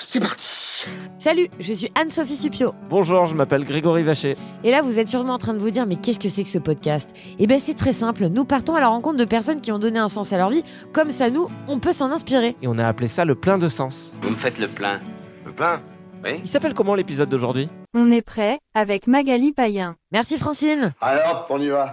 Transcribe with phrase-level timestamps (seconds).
[0.00, 0.86] C'est parti
[1.18, 2.72] Salut, je suis Anne-Sophie Supio.
[2.88, 4.36] Bonjour, je m'appelle Grégory Vacher.
[4.62, 6.48] Et là, vous êtes sûrement en train de vous dire, mais qu'est-ce que c'est que
[6.48, 7.10] ce podcast?
[7.40, 8.28] Eh bien, c'est très simple.
[8.28, 10.62] Nous partons à la rencontre de personnes qui ont donné un sens à leur vie.
[10.92, 12.54] Comme ça, nous, on peut s'en inspirer.
[12.62, 14.12] Et on a appelé ça le plein de sens.
[14.22, 15.00] Vous me faites le plein.
[15.44, 15.82] Le plein?
[16.24, 16.38] Oui.
[16.42, 17.68] Il s'appelle comment l'épisode d'aujourd'hui?
[17.94, 19.96] On est prêt avec Magali Payen.
[20.12, 20.92] Merci, Francine.
[21.00, 21.92] Alors, on y va.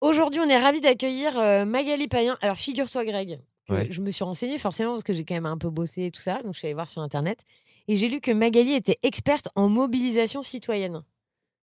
[0.00, 2.38] Aujourd'hui, on est ravis d'accueillir euh, Magali Payen.
[2.40, 3.86] Alors, figure-toi, Greg, Ouais.
[3.90, 6.20] je me suis renseignée forcément parce que j'ai quand même un peu bossé et tout
[6.22, 6.42] ça.
[6.42, 7.44] Donc, je suis allée voir sur Internet.
[7.86, 11.02] Et j'ai lu que Magali était experte en mobilisation citoyenne.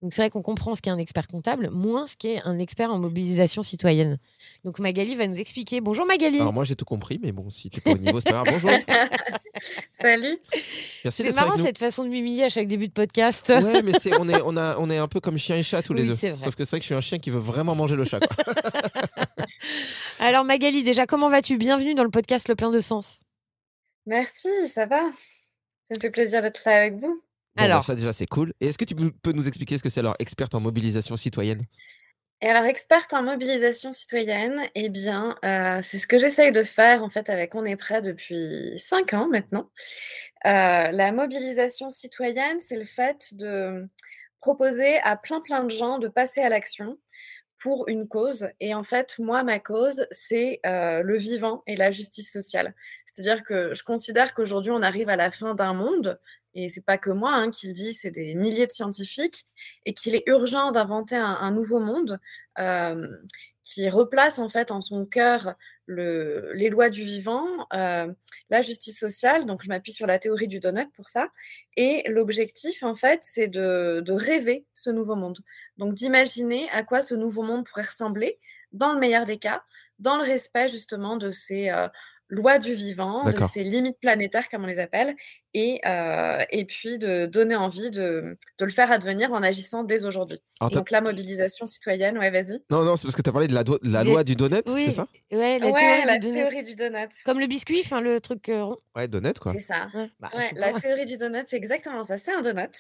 [0.03, 2.91] Donc, c'est vrai qu'on comprend ce qu'est un expert comptable, moins ce qu'est un expert
[2.91, 4.19] en mobilisation citoyenne.
[4.65, 5.79] Donc, Magali va nous expliquer.
[5.79, 6.41] Bonjour, Magali.
[6.41, 8.61] Alors moi j'ai tout compris, mais bon, si t'es pas au niveau, c'est pas grave.
[8.61, 8.69] Bonjour.
[10.01, 10.37] Salut.
[10.51, 11.65] Merci C'est d'être marrant avec nous.
[11.67, 13.47] cette façon de m'humilier à chaque début de podcast.
[13.47, 15.81] Ouais, mais c'est on est on a on est un peu comme chien et chat
[15.81, 16.17] tous les deux.
[16.17, 16.43] c'est vrai.
[16.43, 18.19] Sauf que c'est vrai que je suis un chien qui veut vraiment manger le chat.
[18.19, 18.53] Quoi.
[20.19, 21.57] Alors, Magali, déjà, comment vas-tu?
[21.57, 23.21] Bienvenue dans le podcast Le Plein de Sens.
[24.05, 24.99] Merci, ça va?
[25.89, 27.21] Ça me fait plaisir d'être là avec vous.
[27.55, 27.79] Bon, Alors.
[27.79, 28.53] bah, ça déjà c'est cool.
[28.61, 31.15] Et est-ce que tu peux peux nous expliquer ce que c'est alors experte en mobilisation
[31.15, 31.61] citoyenne?
[32.41, 37.01] Et alors, experte en mobilisation citoyenne, eh bien, euh, c'est ce que j'essaye de faire
[37.01, 39.69] en fait avec On est prêt depuis cinq ans maintenant.
[40.45, 43.87] Euh, la mobilisation citoyenne, c'est le fait de
[44.41, 46.97] proposer à plein plein de gens de passer à l'action
[47.59, 48.49] pour une cause.
[48.59, 52.75] Et en fait, moi, ma cause, c'est euh, le vivant et la justice sociale.
[53.05, 56.19] C'est-à-dire que je considère qu'aujourd'hui, on arrive à la fin d'un monde,
[56.55, 59.45] et c'est pas que moi hein, qui le dis, c'est des milliers de scientifiques,
[59.85, 62.19] et qu'il est urgent d'inventer un, nouveau monde
[62.59, 63.07] euh,
[63.63, 65.55] qui replace en fait en son cœur
[65.85, 68.11] le, les lois du vivant, euh,
[68.49, 69.45] la justice sociale.
[69.45, 71.27] Donc, je m'appuie sur la théorie du donut pour ça.
[71.75, 75.39] Et l'objectif, en fait, c'est de, de rêver ce nouveau monde.
[75.77, 78.39] Donc, d'imaginer à quoi ce nouveau monde pourrait ressembler,
[78.71, 79.63] dans le meilleur des cas,
[79.99, 81.87] dans le respect justement de ces euh,
[82.29, 85.15] lois du vivant, de ces limites planétaires, comme on les appelle,
[85.53, 90.03] et, euh, et puis de donner envie de, de le faire advenir en agissant dès
[90.05, 90.39] aujourd'hui.
[90.71, 92.59] Donc, la mobilisation citoyenne, ouais, vas-y.
[92.71, 94.35] Non non, c'est parce que tu as parlé de la, do- la Les- loi du
[94.35, 95.07] donut, Oui, c'est ça?
[95.31, 96.33] Ouais, la ouais, théorie la du donut.
[96.49, 97.09] théorie du donut.
[97.25, 98.77] Comme le biscuit, enfin le truc euh, rond.
[98.95, 99.51] Ouais, donut quoi.
[99.53, 99.87] C'est ça.
[99.93, 102.17] Ouais, bah, Ouais, la théorie du donut, c'est exactement ça.
[102.17, 102.71] C'est un donut.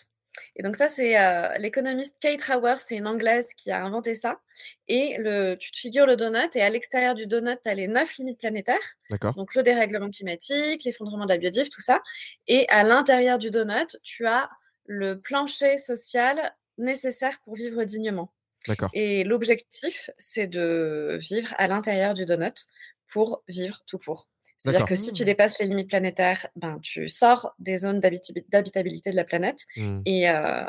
[0.55, 4.39] Et donc ça, c'est euh, l'économiste Kate Raworth, c'est une Anglaise qui a inventé ça.
[4.87, 7.87] Et le, tu te figures le donut, et à l'extérieur du donut, tu as les
[7.87, 8.97] neuf limites planétaires.
[9.09, 9.35] D'accord.
[9.35, 12.01] Donc le dérèglement climatique, l'effondrement de la biodive, tout ça.
[12.47, 14.49] Et à l'intérieur du donut, tu as
[14.85, 18.33] le plancher social nécessaire pour vivre dignement.
[18.67, 18.89] D'accord.
[18.93, 22.67] Et l'objectif, c'est de vivre à l'intérieur du donut
[23.07, 24.27] pour vivre tout court.
[24.63, 25.25] C'est-à-dire que si tu Mmh.
[25.25, 29.65] dépasses les limites planétaires, ben, tu sors des zones d'habitabilité de la planète.
[30.05, 30.63] Et, euh,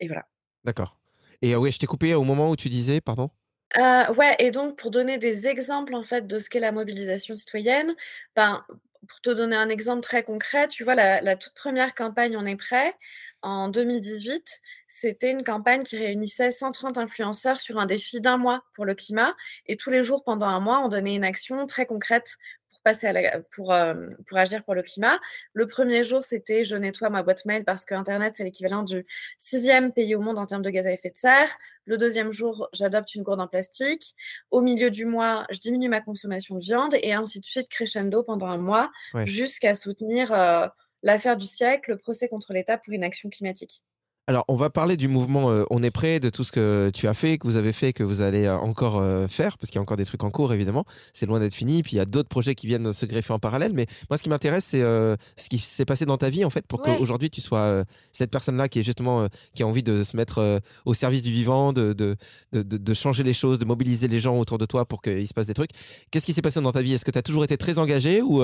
[0.00, 0.26] et voilà.
[0.64, 0.98] D'accord.
[1.42, 3.30] Et euh, ouais, je t'ai coupé au moment où tu disais, pardon?
[3.76, 7.34] Euh, ouais, et donc pour donner des exemples en fait de ce qu'est la mobilisation
[7.34, 7.94] citoyenne,
[8.36, 8.64] ben,
[9.08, 12.46] pour te donner un exemple très concret, tu vois, la, la toute première campagne On
[12.46, 12.94] est prêt,
[13.42, 18.84] en 2018, c'était une campagne qui réunissait 130 influenceurs sur un défi d'un mois pour
[18.84, 19.36] le climat.
[19.66, 22.36] Et tous les jours pendant un mois, on donnait une action très concrète
[22.86, 23.94] passer à la, pour, euh,
[24.28, 25.18] pour agir pour le climat.
[25.54, 29.04] Le premier jour, c'était je nettoie ma boîte mail parce que Internet, c'est l'équivalent du
[29.38, 31.48] sixième pays au monde en termes de gaz à effet de serre.
[31.84, 34.14] Le deuxième jour, j'adopte une gourde en plastique.
[34.52, 38.22] Au milieu du mois, je diminue ma consommation de viande et ainsi de suite, crescendo
[38.22, 39.26] pendant un mois, Ouais.
[39.26, 40.68] jusqu'à soutenir euh,
[41.02, 43.82] l'affaire du siècle, le procès contre l'État pour inaction climatique.
[44.28, 47.06] Alors, on va parler du mouvement euh, On est prêt, de tout ce que tu
[47.06, 49.76] as fait, que vous avez fait, que vous allez euh, encore euh, faire, parce qu'il
[49.76, 50.84] y a encore des trucs en cours, évidemment.
[51.12, 51.84] C'est loin d'être fini.
[51.84, 53.72] Puis il y a d'autres projets qui viennent se greffer en parallèle.
[53.72, 56.50] Mais moi, ce qui m'intéresse, c'est euh, ce qui s'est passé dans ta vie, en
[56.50, 56.96] fait, pour Ouais.
[56.96, 60.92] qu'aujourd'hui, tu sois cette personne-là qui est justement qui a envie de se mettre au
[60.94, 62.16] service du vivant, de, de,
[62.52, 65.46] de, changer les choses, de mobiliser les gens autour de toi pour qu'il se passe
[65.46, 65.70] des trucs.
[66.10, 66.94] Qu'est-ce qui s'est passé dans ta vie?
[66.94, 68.42] Est-ce que tu as toujours été très engagé ou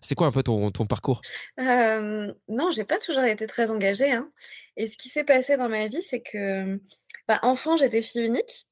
[0.00, 1.20] c'est quoi un peu ton, ton parcours?
[1.58, 4.10] Non, j'ai pas toujours été très engagée.
[4.10, 4.28] hein.
[4.76, 6.80] Et ce qui s'est passé dans ma vie, c'est que,
[7.28, 8.66] bah, enfant, j'étais fille unique.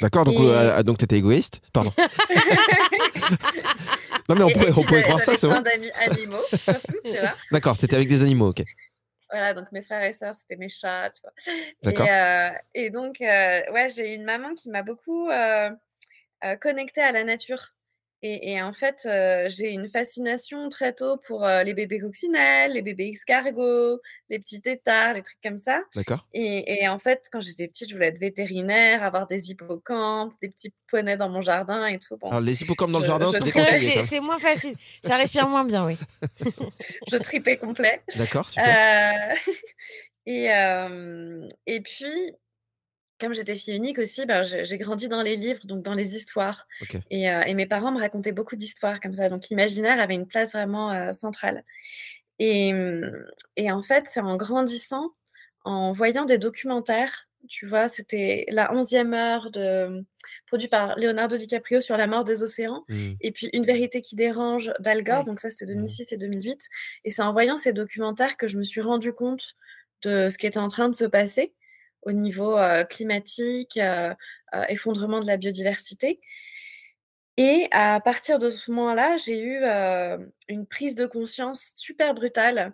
[0.00, 1.60] D'accord, donc Et- euh, donc t'étais égoïste.
[1.72, 1.92] Pardon.
[4.28, 5.62] non mais on Et- pourrait, on pourrait croire ça, c'est vrai.
[5.62, 7.34] d'amis animaux, surtout, tu vois.
[7.52, 8.62] D'accord, t'étais avec des animaux, ok.
[9.30, 11.32] Voilà, donc mes frères et sœurs, c'était mes chats, tu vois.
[11.82, 12.06] D'accord.
[12.06, 15.70] Et, euh, et donc, euh, ouais, j'ai une maman qui m'a beaucoup euh,
[16.44, 17.74] euh, connectée à la nature.
[18.26, 22.72] Et, et en fait, euh, j'ai une fascination très tôt pour euh, les bébés coccinelles,
[22.72, 24.00] les bébés escargots,
[24.30, 25.82] les petits têtards, les trucs comme ça.
[25.94, 26.26] D'accord.
[26.32, 30.48] Et, et en fait, quand j'étais petite, je voulais être vétérinaire, avoir des hippocampes, des
[30.48, 32.16] petits poneys dans mon jardin et tout.
[32.16, 34.00] Bon, Alors les hippocampes dans le jardin, c'est déconseillé.
[34.00, 34.74] C'est moins facile.
[35.02, 35.98] Ça respire moins bien, oui.
[37.12, 38.00] je tripais complet.
[38.16, 39.36] D'accord, super.
[39.36, 39.52] Euh,
[40.24, 42.32] et, euh, et puis,
[43.20, 46.16] comme j'étais fille unique aussi, ben, j'ai j'ai grandi dans les livres, donc dans les
[46.16, 46.66] histoires.
[46.80, 46.96] Ok.
[47.10, 49.28] Et, euh, et mes parents me racontaient beaucoup d'histoires comme ça.
[49.28, 51.64] Donc l'imaginaire avait une place vraiment euh, centrale.
[52.38, 53.12] Et, hum,
[53.56, 55.10] et en fait, c'est en grandissant,
[55.64, 60.04] en voyant des documentaires, tu vois, c'était la 11e heure de,
[60.46, 62.84] produit par Leonardo DiCaprio sur la mort des océans.
[62.88, 63.12] Hmm.
[63.20, 65.24] Et puis Une vérité qui dérange d'Al Gore, Ouais.
[65.24, 65.74] donc ça c'était Mhm.
[65.74, 66.68] 2006 et 2008.
[67.04, 69.54] Et c'est en voyant ces documentaires que je me suis rendu compte
[70.02, 71.54] de ce qui était en train de se passer
[72.04, 72.56] au niveau
[72.90, 73.78] climatique,
[74.68, 76.20] effondrement de la biodiversité.
[77.36, 79.62] Et à partir de ce moment-là, j'ai eu
[80.48, 82.72] une prise de conscience super brutale,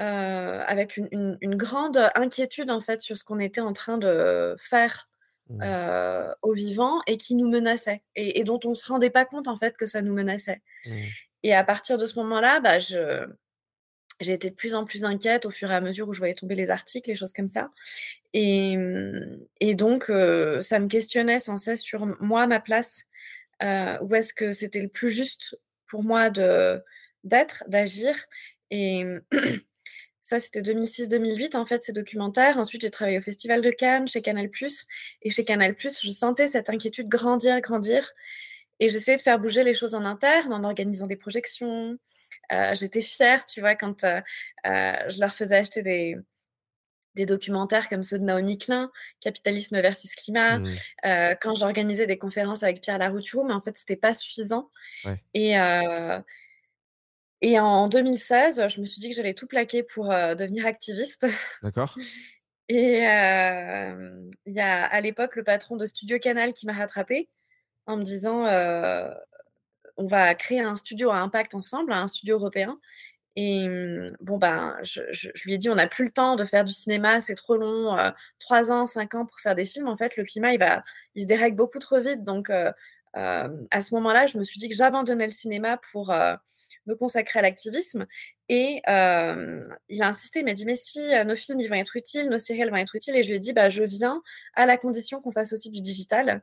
[0.00, 3.98] euh, avec une, une- une grande inquiétude en fait sur ce qu'on était en train
[3.98, 5.08] de faire
[5.48, 5.60] Hmm.
[5.60, 9.48] euh, aux vivants et qui nous menaçait et, et dont on se rendait pas compte
[9.48, 10.62] en fait que ça nous menaçait.
[10.86, 10.92] Hmm.
[11.42, 13.26] Et à partir de ce moment-là, bah, je,
[14.20, 16.34] j'ai été de plus en plus inquiète au fur et à mesure où je voyais
[16.34, 17.70] tomber les articles, les choses comme ça.
[18.34, 18.76] Et,
[19.60, 20.04] et donc,
[20.60, 23.06] ça me questionnait sans cesse sur moi, ma place,
[23.60, 25.56] où est-ce que c'était le plus juste
[25.86, 26.82] pour moi de,
[27.24, 28.14] d'être, d'agir.
[28.70, 29.20] Et hum,
[30.22, 32.58] ça, c'était 2006-2008, en fait, ces documentaires.
[32.58, 34.50] Ensuite, j'ai travaillé au Festival de Cannes, chez Canal+.
[35.22, 38.10] Et chez Canal+, je sentais cette inquiétude grandir, grandir.
[38.80, 41.98] Et j'essayais de faire bouger les choses en interne, en organisant des projections.
[42.52, 44.20] Euh, J'étais fière, tu vois, quand euh,
[44.66, 46.16] euh, je leur faisais acheter des,
[47.14, 48.90] des documentaires comme ceux de Naomi Klein,
[49.20, 50.60] Capitalisme versus Climat,
[51.04, 54.70] euh, quand j'organisais des conférences avec Pierre Larouturou, mais en fait, c'était pas suffisant.
[55.04, 55.22] Ouais.
[55.34, 56.20] Et, euh,
[57.40, 61.26] et en 2016, je me suis dit que j'allais tout plaquer pour euh, devenir activiste.
[61.62, 61.96] D'accord.
[62.68, 67.28] Et il y a à l'époque le patron de Studio Canal qui m'a rattrapé
[67.84, 68.46] en me disant
[69.96, 72.78] on va créer un studio à impact ensemble, un studio européen.
[73.36, 75.00] Et hum, bon, ben, je,
[75.44, 77.96] lui ai dit on n'a plus le temps de faire du cinéma, c'est trop long,
[77.98, 79.88] euh, trois ans, cinq ans pour faire des films.
[79.88, 80.84] En fait, le climat, il, va,
[81.14, 82.24] il se dérègle beaucoup trop vite.
[82.24, 82.72] Donc, euh,
[83.16, 86.12] euh, à ce moment-là, je me suis dit que j'abandonnais le cinéma pour
[86.86, 88.06] me consacrer à l'activisme.
[88.48, 92.28] Et il a insisté, il m'a dit, mais si nos films ils vont être utiles,
[92.28, 93.16] nos séries elles vont être utiles.
[93.16, 94.22] Et je lui ai dit, bah, je viens
[94.54, 96.42] à la condition qu'on fasse aussi du digital.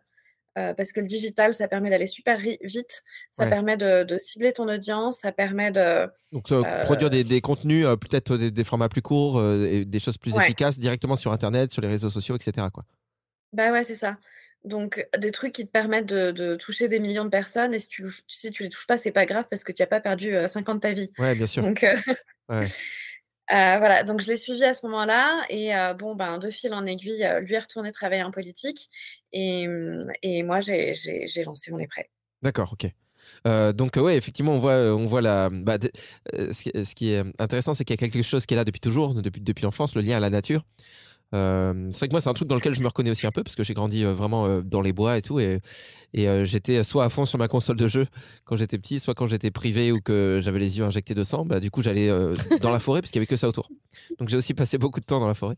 [0.57, 3.49] Euh, parce que le digital, ça permet d'aller super vite, ça Ouais.
[3.49, 6.07] permet de, de cibler ton audience, ça permet de...
[6.31, 9.85] Donc euh, Euh, produire des, des contenus, euh, peut-être des, des formats plus courts, et
[9.85, 10.43] des choses plus Ouais.
[10.43, 12.67] efficaces directement sur Internet, sur les réseaux sociaux, etc.
[12.73, 12.83] Quoi.
[13.53, 14.17] Bah ouais, c'est ça.
[14.65, 17.73] Donc, des trucs qui te permettent de, de toucher des millions de personnes.
[17.73, 19.87] Et si tu, si tu les touches pas, c'est pas grave parce que tu n'as
[19.87, 21.11] pas perdu euh, 5 ans de ta vie.
[21.17, 21.63] Ouais, bien sûr.
[21.63, 21.85] Donc,
[22.49, 22.65] Ouais.
[23.51, 24.03] euh, voilà.
[24.03, 25.43] Donc, je l'ai suivi à ce moment-là.
[25.49, 28.89] Et euh, bon, ben, de fil en aiguille, euh, lui est retourné travailler en politique.
[29.33, 30.93] Et, hum, et moi, j'ai
[31.45, 32.09] lancé On est prêt.
[32.41, 32.87] D'accord, ok.
[33.75, 35.91] Donc ouais, effectivement, on voit, on voit bah, de-
[36.33, 38.63] ce, qui, ce qui est intéressant, c'est qu'il y a quelque chose qui est là
[38.63, 40.63] depuis toujours, depuis, depuis l'enfance, le lien à la nature.
[41.35, 43.31] Euh, c'est vrai que moi, c'est un truc dans lequel je me reconnais aussi un
[43.31, 45.59] peu parce que j'ai grandi euh, vraiment euh, dans les bois et tout, et,
[46.13, 48.07] j'étais soit à fond sur ma console de jeu
[48.45, 51.45] quand j'étais petit, soit quand j'étais privé ou que j'avais les yeux injectés de sang.
[51.45, 52.09] Bah, du coup, j'allais
[52.61, 53.69] dans la forêt parce qu'il y avait que ça autour.
[54.17, 55.55] Donc j'ai aussi passé beaucoup de temps dans la forêt.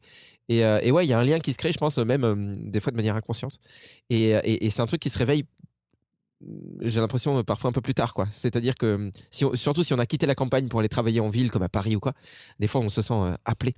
[0.49, 2.81] Et, et ouais, il y a un lien qui se crée, je pense, même des
[2.81, 3.59] fois de manière inconsciente.
[4.09, 4.31] Et-
[4.65, 5.45] et c'est un truc qui se réveille
[6.81, 8.27] j'ai l'impression euh, parfois un peu plus tard quoi.
[8.31, 11.19] C'est-à-dire que hum, si on- surtout si on a quitté la campagne pour aller travailler
[11.19, 12.13] en ville comme à Paris ou quoi
[12.59, 13.73] des fois on se sent euh, appelé.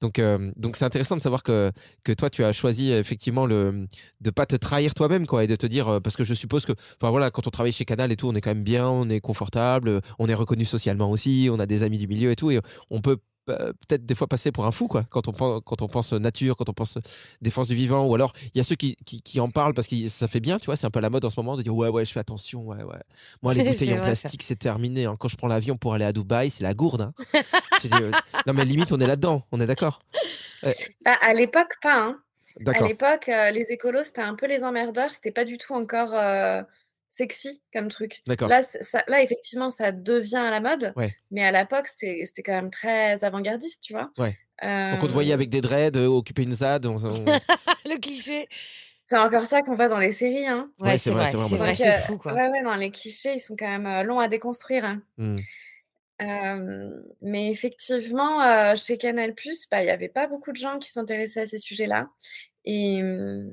[0.00, 1.72] Donc euh, donc c'est intéressant de savoir que
[2.04, 3.86] que toi tu as choisi effectivement le
[4.20, 6.72] de pas te trahir toi-même quoi et de te dire parce que je suppose que
[7.00, 9.08] enfin voilà quand on travaille chez Canal et tout on est quand même bien on
[9.08, 12.50] est confortable on est reconnu socialement aussi on a des amis du milieu et tout
[12.50, 15.82] et on peut peut-être des fois passer pour un fou quoi quand on pense quand
[15.82, 16.98] on pense nature quand on pense
[17.40, 19.86] défense du vivant ou alors il y a ceux qui, qui, qui en parent parce
[19.88, 21.62] que ça fait bien tu vois c'est un peu la mode en ce moment de
[21.62, 22.98] dire ouais ouais je fais attention ouais ouais
[23.42, 25.16] moi les bouteilles en plastique c'est terminé hein.
[25.18, 27.12] quand je prends l'avion pour aller à Dubaï c'est la gourde hein.
[27.82, 28.10] Dit, euh,
[28.46, 30.00] non mais limite on est là-dedans on est d'accord
[31.04, 31.94] Bah, à l'époque, pas.
[32.00, 32.20] hein.
[32.66, 35.10] À l'époque, euh, les écolos, c'était un peu les emmerdeurs.
[35.12, 36.62] C'était pas du tout encore euh,
[37.16, 38.22] sexy comme truc.
[38.26, 40.92] d'accord Là, ça, là, effectivement, ça devient à la mode.
[40.96, 41.14] Ouais.
[41.30, 44.10] Mais à l'époque, c'était c'était quand même très avant-gardiste, tu vois.
[44.18, 44.36] Ouais.
[44.62, 47.24] donc on te voyait Euh, avec des dreads euh, occuper une ZAD on- on-
[47.84, 48.48] le cliché.
[49.06, 50.46] C'est encore ça qu'on voit dans les séries.
[50.46, 50.70] Hein.
[50.80, 52.32] Ouais, Ouais, c'est vrai, c'est vrai, c'est euh, fou quoi.
[52.32, 54.84] Ouais, ouais, non, les clichés, ils sont quand même euh, longs à déconstruire.
[54.84, 55.02] hein.
[56.22, 56.90] Euh,
[57.22, 59.34] mais effectivement, euh, chez Canal+,
[59.70, 62.08] bah, il y avait pas beaucoup de gens qui s'intéressaient à ces sujets-là.
[62.64, 63.50] Et, hum,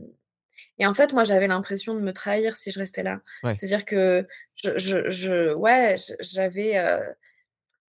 [0.82, 3.22] et en fait, moi, j'avais l'impression de me trahir si je restais là.
[3.44, 3.56] Ouais.
[3.58, 7.00] C'est-à-dire que je, je, je- ouais, je- j'avais euh,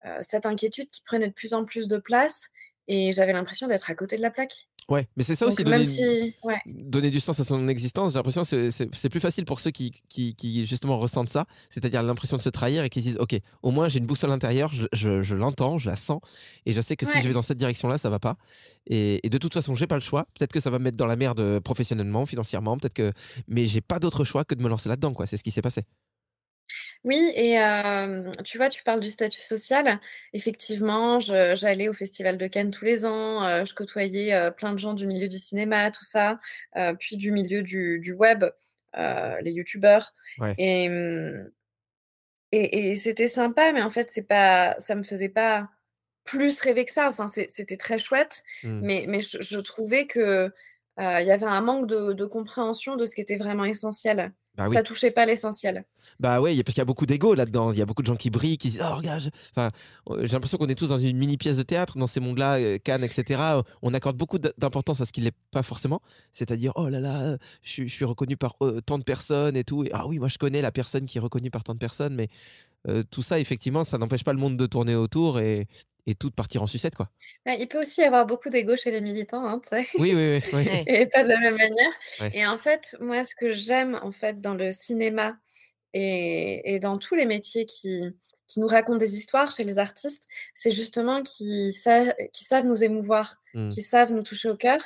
[0.05, 2.49] euh, cette inquiétude qui prenait de plus en plus de place
[2.87, 4.67] et j'avais l'impression d'être à côté de la plaque.
[4.89, 6.03] Ouais mais c'est ça aussi Donc donner, si,
[6.43, 9.71] ouais, donner du sens à son existence, j'ai l'impression que c'est- plus facile pour ceux
[9.71, 13.17] qui, qui, qui, justement ressentent ça, c'est-à-dire l'impression de se trahir et qui se disent
[13.19, 16.19] Ok, au moins j'ai une boussole intérieure, je, je, je l'entends, je la sens,
[16.65, 18.37] et je sais que si je vais dans cette direction-là, ça va pas.
[18.87, 20.25] Et, et de toute façon, j'ai pas le choix.
[20.37, 23.11] Peut-être que ça va me mettre dans la merde euh, professionnellement, financièrement, peut-être que.
[23.47, 25.25] Mais j'ai pas d'autre choix que de me lancer là-dedans, quoi.
[25.25, 25.81] C'est ce qui s'est passé.
[27.03, 27.57] Oui, et
[28.43, 29.99] tu vois, tu parles du statut social.
[30.33, 34.93] Effectivement, je- j'allais au Festival de Cannes tous les ans, je côtoyais plein de gens
[34.93, 36.39] du milieu du cinéma, tout ça,
[36.99, 38.45] puis du milieu du, du web,
[38.95, 40.13] les youtubeurs.
[40.39, 40.53] Ouais.
[40.57, 40.85] Et,
[42.51, 45.69] et, et c'était sympa, mais en fait, c'est pas, ça me faisait pas
[46.23, 47.09] plus rêver que ça.
[47.09, 48.79] Enfin, c'est- c'était très chouette, Hmm.
[48.81, 50.51] mais, mais je, je trouvais que
[50.99, 54.31] il y avait un manque de, de compréhension de ce qui était vraiment essentiel.
[54.57, 54.73] Bah oui.
[54.73, 55.85] Ça touchait pas l'essentiel.
[56.19, 57.71] Bah a- parce qu'il y a beaucoup d'ego là-dedans.
[57.71, 59.29] Il y a beaucoup de gens qui brillent, qui disent Oh, regarde.
[59.51, 59.67] Enfin,
[60.09, 62.55] euh, j'ai l'impression qu'on est tous dans une mini pièce de théâtre, dans ces mondes-là,
[62.57, 63.39] euh, Cannes, etc.
[63.83, 66.01] On accorde beaucoup d'importance à ce qu'il n'est pas forcément.
[66.33, 69.55] C'est-à-dire Oh là là, euh, je, suis- je suis reconnu par euh, tant de personnes
[69.55, 69.83] et tout.
[69.83, 72.15] Et, ah oui, moi je connais la personne qui est reconnue par tant de personnes.
[72.15, 72.27] Mais
[72.87, 75.67] euh, tout ça, effectivement, ça n'empêche pas le monde de tourner autour et,
[76.07, 77.09] et tout de partir en sucette, quoi.
[77.45, 80.13] Ouais, il peut aussi y avoir beaucoup d'ego chez les militants, hein, tu sais, Oui,
[80.15, 80.49] oui, oui.
[80.53, 80.83] oui.
[80.87, 81.91] Et pas de la même manière.
[82.21, 82.31] Ouais.
[82.33, 85.37] Et en fait, moi, ce que j'aime en fait dans le cinéma
[85.93, 88.01] et, et dans tous les métiers qui,
[88.47, 92.83] qui nous racontent des histoires chez les artistes, c'est justement qu'ils sa- qu'ils savent nous
[92.83, 93.69] émouvoir, Hmm.
[93.69, 94.79] qu'ils savent nous toucher au cœur.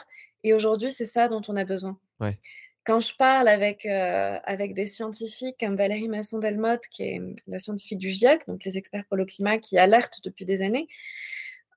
[0.43, 1.99] Et aujourd'hui, c'est ça dont on a besoin.
[2.19, 2.39] Ouais.
[2.83, 7.59] Quand je parle avec, euh, avec des scientifiques comme Valérie Masson-Delmotte, qui est hum, la
[7.59, 10.87] scientifique du GIEC, donc les experts pour le climat, qui alertent depuis des années,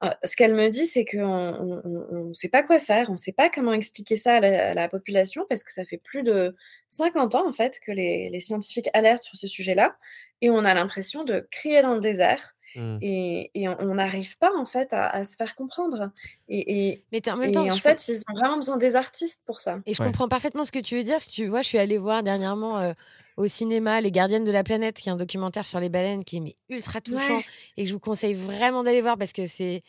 [0.03, 3.33] euh, ce qu'elle me dit, c'est qu'on ne sait pas quoi faire, on ne sait
[3.33, 6.57] pas comment expliquer ça à la, à la population, parce que ça fait plus de
[6.89, 9.97] 50 ans, en fait, que les, les scientifiques alertent sur ce sujet-là,
[10.41, 12.99] et on a l'impression de crier dans le désert, Hmm.
[13.01, 16.11] et, et on n'arrive pas, en fait, à, à se faire comprendre.
[16.49, 19.43] Et, et, Mais en même et temps, en fait, ils ont vraiment besoin des artistes
[19.47, 19.79] pour ça.
[19.87, 20.09] Et je Ouais.
[20.09, 21.15] comprends parfaitement ce que tu veux dire.
[21.15, 22.93] Parce que tu vois, je suis allée voir dernièrement euh,
[23.37, 26.39] au cinéma Les Gardiennes de la planète, qui est un documentaire sur les baleines qui
[26.39, 27.45] est mais, ultra touchant Ouais.
[27.77, 29.83] et que je vous conseille vraiment d'aller voir parce que c'est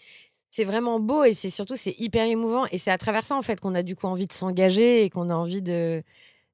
[0.52, 3.42] c'est vraiment beau et c'est surtout c'est hyper émouvant et c'est à travers ça en
[3.42, 6.02] fait qu'on a du coup envie de s'engager et qu'on a envie de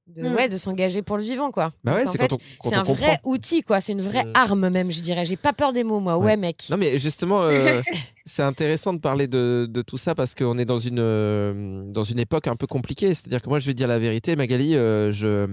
[0.08, 0.34] de, Mm.
[0.36, 1.72] ouais, de s'engager pour le vivant quoi.
[1.84, 3.05] Bah ouais, c'est fait, quand on, quand c'est on un comprend.
[3.05, 4.31] vrai outil quoi, c'est une vraie Mm.
[4.36, 5.25] arme même, je dirais.
[5.25, 6.17] J'ai pas peur des mots moi.
[6.17, 6.25] Ouais.
[6.25, 6.63] Ouais, mec.
[6.70, 7.81] Non, mais justement, euh,
[8.25, 12.03] c'est intéressant de parler de, de tout ça parce qu'on est dans une, euh, dans
[12.03, 13.13] une époque un peu compliquée.
[13.13, 15.48] C'est-à-dire que moi, je vais dire la vérité, Magali, euh, je,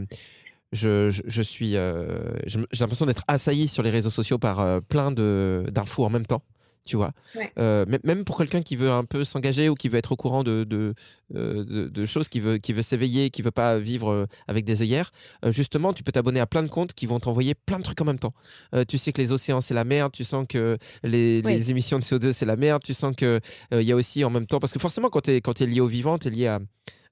[0.72, 1.76] je, je, je suis.
[1.76, 2.06] euh,
[2.46, 6.26] J'ai l'impression d'être assailli sur les réseaux sociaux par euh, plein de- d'infos en même
[6.26, 6.42] temps.
[6.84, 7.52] Tu vois, Ouais.
[7.58, 10.42] Euh, même- pour quelqu'un qui veut un peu s'engager ou qui veut être au courant
[10.42, 10.94] de, de,
[11.34, 14.64] euh, de, de choses, qui veut, qui veut s'éveiller, qui veut pas vivre euh, avec
[14.64, 15.10] des œillères,
[15.44, 18.00] euh, justement, tu peux t'abonner à plein de comptes qui vont t'envoyer plein de trucs
[18.00, 18.32] en même temps.
[18.74, 21.54] Euh, tu sais que les océans, c'est la merde, tu sens que les, Oui.
[21.54, 23.40] les émissions de CO2, c'est la merde, tu sens qu'il
[23.72, 25.66] il y a aussi en même temps, parce que forcément, quand tu es, quand es
[25.66, 26.60] lié au vivant, tu es lié à,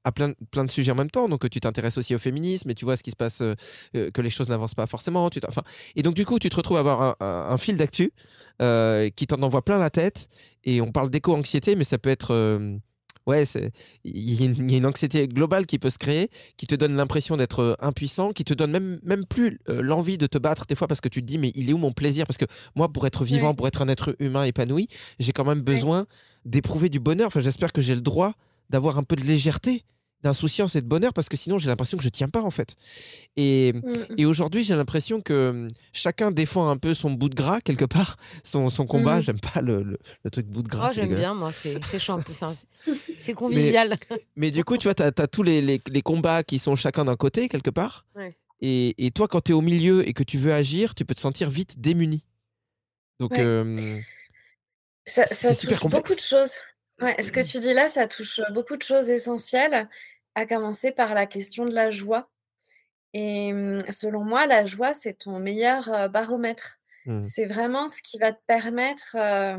[0.07, 1.29] à plein, plein de sujets en même temps.
[1.29, 3.55] Donc, euh, tu t'intéresses aussi au féminisme et tu vois ce qui se passe, euh,
[3.97, 5.29] euh, que les choses n'avancent pas forcément.
[5.31, 5.63] Tu enfin,
[5.97, 8.13] et donc, du coup, tu te retrouves à avoir un, un- un fil d'actu
[8.63, 10.29] euh, qui t'en envoie plein la tête.
[10.65, 12.33] Et on parle d'éco-anxiété, mais ça peut être.
[12.33, 12.79] euh,
[13.27, 13.43] ouais,
[14.05, 16.69] il y, a une- il y a une anxiété globale qui peut se créer, qui
[16.69, 20.67] te donne l'impression d'être impuissant, qui te donne même, même plus l'envie de te battre
[20.67, 22.25] des fois parce que tu te dis, mais il est où mon plaisir?
[22.27, 22.45] Parce que
[22.77, 24.87] moi, pour être vivant, pour être un être humain épanoui,
[25.19, 26.07] j'ai quand même besoin
[26.45, 27.27] d'éprouver du bonheur.
[27.27, 28.35] Enfin, j'espère que j'ai le droit
[28.71, 29.85] d'avoir un peu de légèreté
[30.23, 32.75] d'insouciance et de bonheur parce que sinon j'ai l'impression que je tiens pas en fait.
[33.37, 33.83] Et, Mm.
[34.17, 37.85] et aujourd'hui j'ai l'impression que hum, chacun défend un peu son bout de gras quelque
[37.85, 39.17] part, son, son combat.
[39.17, 39.23] Mhm.
[39.23, 40.87] J'aime pas le, le- le truc bout de gras.
[40.89, 42.43] Oh, c'est j'aime bien, moi, c'est c'est chiant en plus.
[42.43, 42.53] hein.
[42.95, 43.97] C'est convivial.
[44.37, 47.05] Mais du coup, tu vois, tu as, tous les, les- les combats qui sont chacun
[47.05, 48.07] d'un côté quelque part.
[48.15, 48.37] Ouais.
[48.63, 51.15] Et, et toi, quand tu es au milieu et que tu veux agir, tu peux
[51.15, 52.27] te sentir vite démuni.
[53.21, 53.41] Donc, Ouais.
[53.41, 54.01] euh,
[55.07, 56.03] Ça, c'est ça super touche complexe.
[56.09, 56.53] beaucoup de choses.
[57.01, 59.89] Ouais, ce que tu dis là, ça touche beaucoup de choses essentielles,
[60.35, 62.31] à commencer par la question de la joie.
[63.13, 66.79] Et hum, selon moi, la joie, c'est ton meilleur euh, baromètre.
[67.07, 67.25] Mhm.
[67.25, 69.57] C'est vraiment ce qui va te permettre euh,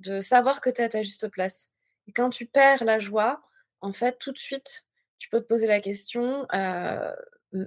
[0.00, 1.70] de savoir que tu es à ta juste place.
[2.06, 3.42] Et quand tu perds la joie,
[3.80, 4.84] en fait, tout de suite,
[5.18, 7.12] tu peux te poser la question, euh,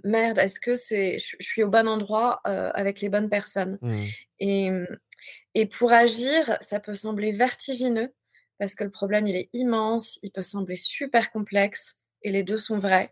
[0.03, 3.79] merde, est-ce que c'est, je suis au bon endroit avec les bonnes personnes?
[4.39, 4.87] Et, mmh,
[5.55, 8.13] et pour agir, ça peut sembler vertigineux
[8.59, 12.57] parce que le problème, il est immense, il peut sembler super complexe et les deux
[12.57, 13.09] sont vrais.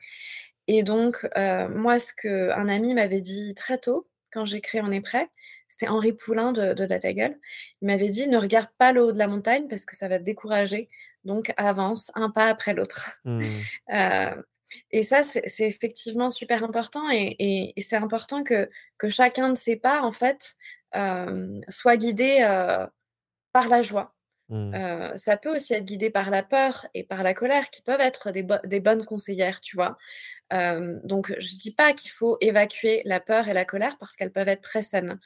[0.67, 4.91] Et donc, euh, moi, ce qu'un ami m'avait dit très tôt, quand j'ai créé On
[4.91, 5.29] est prêt,
[5.69, 6.87] c'était Henri Poulain de, de.
[7.81, 10.19] Il m'avait dit ne regarde pas le haut de la montagne parce que ça va
[10.19, 10.89] te décourager.
[11.23, 13.11] Donc, avance un pas après l'autre.
[13.25, 13.45] Mhm.
[13.93, 14.41] Euh,
[14.91, 19.55] et ça, c'est effectivement super important et, et- et c'est important que, que chacun de
[19.57, 20.55] ses pas, en fait,
[20.95, 22.85] euh, soit guidé euh,
[23.53, 24.16] par la joie.
[24.49, 24.73] Mhm.
[24.75, 28.01] Euh, ça peut aussi être guidé par la peur et par la colère, qui peuvent
[28.01, 29.97] être des, bo- des bonnes conseillères, tu vois?
[30.53, 34.33] Euh, donc, je dis pas qu'il faut évacuer la peur et la colère parce qu'elles
[34.33, 35.19] peuvent être très saines.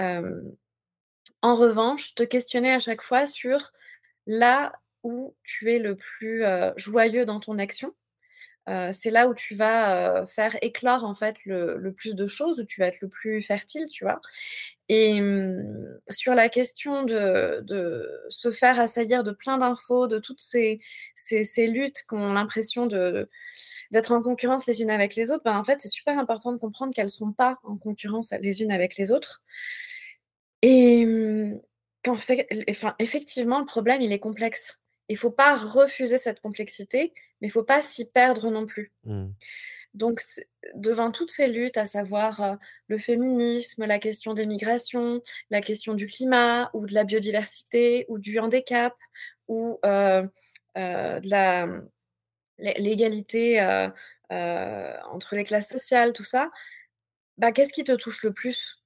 [0.00, 0.42] Euh,
[1.40, 3.70] en revanche, te questionner à chaque fois sur
[4.26, 4.72] là
[5.04, 6.44] où tu es le plus
[6.76, 7.94] joyeux dans ton action.
[8.66, 12.80] C'est là où tu vas faire éclore en fait le, plus de choses, où tu
[12.80, 14.20] vas être le plus fertile, tu vois.
[14.88, 17.64] Et hum, sur la question de,
[18.28, 20.80] se faire assaillir de plein d'infos, de toutes ces,
[21.58, 25.80] luttes qui ont l'impression d'être en concurrence les unes avec les autres, ben, en fait,
[25.80, 29.12] c'est super important de comprendre qu'elles ne sont pas en concurrence les unes avec les
[29.12, 29.42] autres.
[30.62, 31.60] Et hum,
[32.04, 34.80] qu'en fait, enfin, effectivement, le problème, il est complexe.
[35.08, 38.66] Il ne faut pas refuser cette complexité, mais il ne faut pas s'y perdre non
[38.66, 38.92] plus.
[39.04, 39.34] Mhm.
[39.94, 40.22] Donc,
[40.74, 42.54] devant toutes ces luttes, à savoir euh,
[42.86, 45.20] le féminisme, la question des migrations,
[45.50, 48.94] la question du climat, ou de la biodiversité, ou du handicap,
[49.48, 50.26] ou euh,
[50.78, 51.82] euh, de
[52.58, 53.60] l'égalité
[54.30, 56.50] entre les classes sociales, tout ça,
[57.36, 58.78] bah, qu'est-ce qui te touche le plus?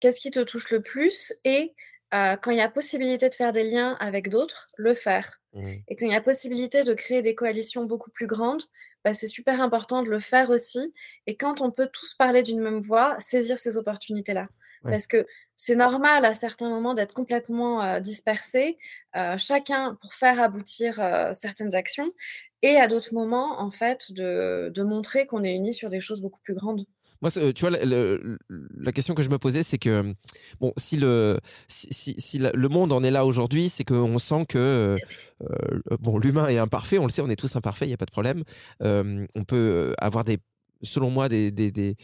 [0.00, 1.74] Qu'est-ce qui te touche le plus Et
[2.10, 5.39] quand il y a possibilité de faire des liens avec d'autres, le faire?
[5.54, 8.62] Et quand il y a possibilité de créer des coalitions beaucoup plus grandes,
[9.04, 10.94] bah, c'est super important de le faire aussi.
[11.26, 14.48] Et quand on peut tous parler d'une même voix, saisir ces opportunités-là.
[14.84, 14.92] Ouais.
[14.92, 18.78] Parce que c'est normal à certains moments d'être complètement euh, dispersé,
[19.16, 22.12] euh, chacun pour faire aboutir euh, certaines actions,
[22.62, 26.20] et à d'autres moments, en fait, de, de montrer qu'on est unis sur des choses
[26.22, 26.86] beaucoup plus grandes.
[27.22, 30.12] Moi, euh, tu vois, le- le- la question que je me posais, c'est que,
[30.60, 34.18] bon, si le, si, si- si la- le monde en est là aujourd'hui, c'est qu'on
[34.18, 34.96] sent que, euh,
[35.42, 37.98] euh, bon, l'humain est imparfait, on le sait, on est tous imparfaits, il n'y a
[37.98, 38.42] pas de problème.
[38.82, 40.38] Euh, on peut avoir des,
[40.82, 41.94] selon moi, des, des, des,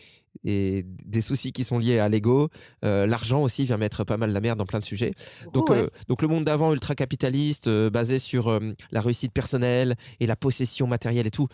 [0.44, 2.50] des- des soucis qui sont liés à l'ego.
[2.84, 5.12] Euh, L'argent aussi vient mettre pas mal la merde dans plein de sujets.
[5.54, 5.78] Donc, Ouais.
[5.78, 10.86] euh, donc le monde d'avant, ultra-capitaliste, euh, basé sur la réussite personnelle et la possession
[10.86, 11.48] matérielle et tout,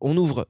[0.00, 0.48] on ouvre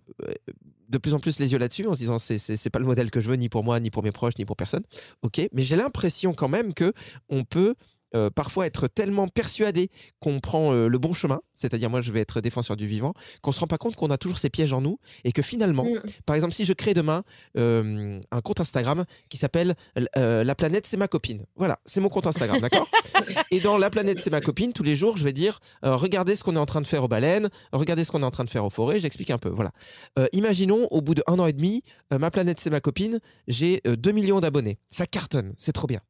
[0.88, 3.10] de plus en plus les yeux là-dessus en se disant c'est c'est pas le modèle
[3.10, 4.82] que je veux ni pour moi ni pour mes proches ni pour personne.
[5.22, 6.92] Ok, mais j'ai l'impression quand même que
[7.28, 7.74] on peut
[8.14, 9.90] euh, parfois être tellement persuadé
[10.20, 13.52] qu'on prend euh, le bon chemin, c'est-à-dire moi je vais être défenseur du vivant, qu'on
[13.52, 16.00] se rend pas compte qu'on a toujours ces pièges en nous et que finalement, Mm.
[16.24, 17.22] par exemple, si je crée demain
[17.56, 19.74] euh, un compte Instagram qui s'appelle
[20.16, 21.44] euh, La planète, c'est ma copine.
[21.56, 22.88] Voilà, c'est mon compte Instagram, d'accord?
[23.50, 26.36] Et dans La planète, c'est ma copine, tous les jours, je vais dire euh, regardez
[26.36, 28.44] ce qu'on est en train de faire aux baleines, regardez ce qu'on est en train
[28.44, 29.48] de faire aux forêts, j'explique un peu.
[29.48, 29.72] Voilà.
[30.18, 33.80] Euh, imaginons, au bout d'un an et demi, euh, Ma planète, c'est ma copine, j'ai
[33.86, 34.78] euh, 2 millions d'abonnés.
[34.88, 36.00] Ça cartonne, c'est trop bien.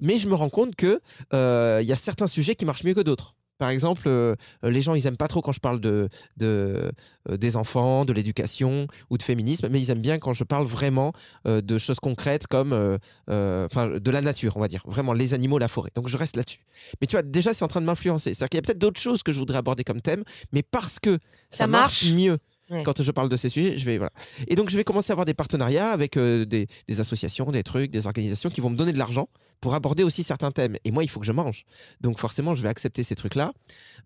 [0.00, 1.00] Mais je me rends compte que
[1.34, 1.39] euh,
[1.80, 3.34] il y a certains sujets qui marchent mieux que d'autres.
[3.58, 6.90] Par exemple, euh, les gens, ils aiment pas trop quand je parle de, de,
[7.28, 10.64] euh, des enfants, de l'éducation ou de féminisme, mais ils aiment bien quand je parle
[10.66, 11.12] vraiment
[11.46, 12.96] euh, de choses concrètes comme euh,
[13.28, 14.82] euh, enfin, de la nature, on va dire.
[14.86, 15.90] Vraiment, les animaux, la forêt.
[15.94, 16.64] Donc je reste là-dessus.
[17.02, 18.32] Mais tu vois, déjà, c'est en train de m'influencer.
[18.32, 20.98] C'est-à-dire qu'il y a peut-être d'autres choses que je voudrais aborder comme thème, mais parce
[20.98, 21.18] que
[21.50, 22.14] ça, Ça marche, marche.
[22.14, 22.38] mieux
[22.70, 22.84] Ouais.
[22.84, 24.12] quand je parle de ces sujets, je vais voilà.
[24.46, 27.64] Et donc je vais commencer à avoir des partenariats avec euh, des, des associations, des
[27.64, 29.28] trucs, des organisations qui vont me donner de l'argent
[29.60, 30.76] pour aborder aussi certains thèmes.
[30.84, 31.64] Et moi, il faut que je mange.
[32.00, 33.52] Donc forcément, je vais accepter ces trucs-là.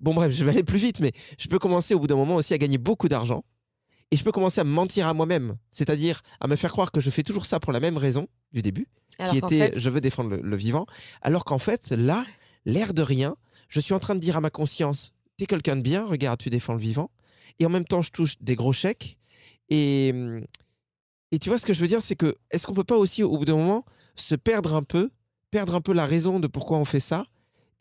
[0.00, 2.37] Bon bref, je vais aller plus vite, mais je peux commencer au bout d'un moment
[2.37, 3.44] aussi à gagner beaucoup d'argent.
[4.11, 7.00] Et je peux commencer à me mentir à moi-même, c'est-à-dire à me faire croire que
[7.00, 8.87] je fais toujours ça pour la même raison du début,
[9.18, 10.87] Alors qui était fait, je veux défendre le, le vivant,
[11.20, 12.24] alors qu'en fait, là,
[12.64, 13.35] l'air de rien,
[13.68, 16.48] je suis en train de dire à ma conscience, t'es quelqu'un de bien, regarde, tu
[16.48, 17.11] défends le vivant.
[17.59, 19.18] Et en même temps, je touche des gros chèques.
[19.68, 20.44] Et, mmh,
[21.33, 23.22] et tu vois, ce que je veux dire, c'est que est-ce qu'on peut pas aussi,
[23.22, 25.11] au bout d'un moment, se perdre un peu,
[25.50, 27.26] perdre un peu la raison de pourquoi on fait ça?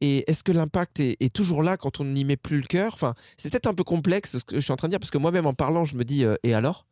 [0.01, 2.93] Et est-ce que l'impact est, toujours là quand on n'y met plus le cœur?
[2.93, 5.11] Enfin, c'est peut-être un peu complexe ce que je suis en train de dire parce
[5.11, 6.85] que moi-même en parlant, je me dis euh, et alors?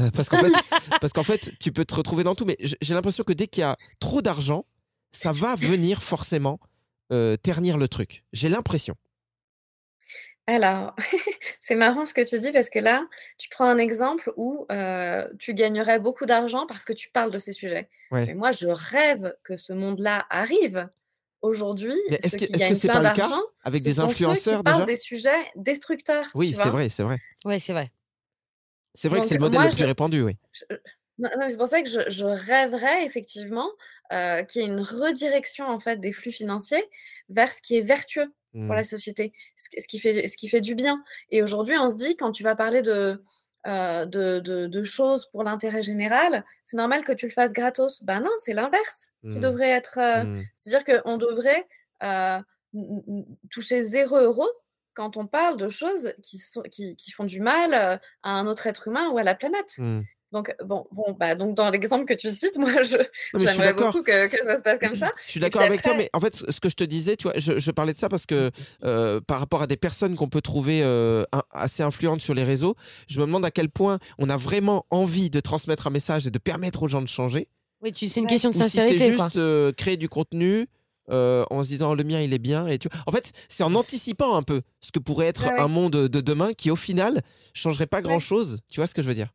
[0.00, 0.52] Euh, Parce qu'en fait,
[1.00, 2.44] parce qu'en fait, tu peux te retrouver dans tout.
[2.44, 4.64] Mais j'ai l'impression que dès qu'il y a trop d'argent,
[5.12, 6.60] ça va venir forcément
[7.12, 8.24] euh, ternir le truc.
[8.32, 8.94] J'ai l'impression.
[10.48, 10.96] Alors,
[11.60, 13.06] c'est marrant ce que tu dis parce que là,
[13.36, 14.66] tu prends un exemple où
[15.38, 17.88] tu gagnerais beaucoup d'argent parce que tu parles de ces sujets.
[18.10, 20.88] Mais moi, je rêve que ce monde-là arrive.
[21.40, 23.30] Aujourd'hui, est-ce que, est-ce que c'est pas le cas
[23.62, 24.84] avec des influenceurs déjà?
[24.84, 26.26] des sujets destructeurs.
[26.34, 27.18] Oui, c'est vrai, c'est vrai.
[27.44, 27.92] Oui, c'est vrai.
[28.94, 30.36] C'est vrai que c'est le modèle le plus répandu, oui.
[31.48, 33.68] c'est pour ça que je, rêverais effectivement
[34.10, 36.84] qu'il y ait une redirection en fait des flux financiers
[37.28, 38.32] vers ce qui est vertueux
[38.66, 38.84] pour la mmh.
[38.84, 41.02] société, ce, qui fait, ce qui fait du bien.
[41.30, 43.22] Et aujourd'hui, on se dit, quand tu vas parler de,
[43.66, 48.02] euh, de, choses pour l'intérêt général, c'est normal que tu le fasses gratos.
[48.04, 49.40] Ben non, c'est l'inverse qui mmh.
[49.40, 49.98] devrait être.
[49.98, 50.44] Euh, mmh.
[50.56, 51.66] C'est-à-dire qu'on devrait
[52.02, 52.38] euh,
[53.50, 54.46] toucher zéro euro
[54.94, 58.66] quand on parle de choses qui, sont, qui, qui font du mal à un autre
[58.66, 59.76] être humain ou à la planète.
[60.30, 62.96] Donc, bon, bon bah, donc dans l'exemple que tu cites, moi, je,
[63.34, 65.10] j'aimerais beaucoup que, que, ça se passe comme ça.
[65.24, 67.32] Je suis d'accord avec toi, mais en fait, ce que je te disais, tu vois,
[67.36, 68.50] je, je parlais de ça parce que
[68.84, 72.74] euh, par rapport à des personnes qu'on peut trouver euh, assez influentes sur les réseaux,
[73.08, 76.30] je me demande à quel point on a vraiment envie de transmettre un message et
[76.30, 77.48] de permettre aux gens de changer.
[77.82, 78.98] Oui, tu, c'est une question de sincérité.
[78.98, 80.66] c'est juste euh, créer du contenu.
[81.08, 84.36] en se disant le mien il est bien et tu en fait c'est en anticipant
[84.36, 87.22] un peu ce que pourrait être un monde de demain qui au final
[87.54, 89.28] changerait pas grand chose tu vois ce que je veux dire?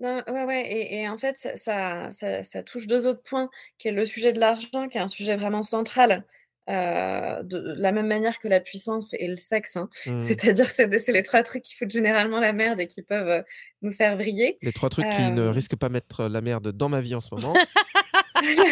[0.00, 3.92] Non, ouais, ouais et en fait, ça ça ça touche deux autres points, qui est
[3.92, 6.24] le sujet de l'argent, qui est un sujet vraiment central,
[6.68, 9.88] euh, de la même manière que la puissance et le sexe, hein.
[10.06, 10.20] Mmh.
[10.20, 13.42] C'est-à-dire, c'est c'est les trois trucs qui foutent généralement la merde et qui peuvent, euh,
[13.82, 14.58] nous faire vriller.
[14.62, 17.28] Les trois trucs qui ne risquent pas mettre la merde dans ma vie en ce
[17.34, 17.54] moment.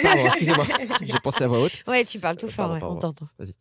[0.03, 0.67] Pardon, excusez-moi,
[1.03, 1.83] j'ai pensé à voix haute.
[1.87, 3.27] Ouais, tu parles tout fort, ouais, on t'entend.
[3.39, 3.55] Vas-y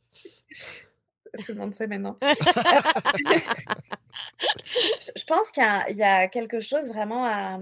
[1.39, 2.17] tout le monde sait maintenant.
[5.15, 5.63] je pense qu'il
[5.97, 7.57] y, a quelque chose vraiment à,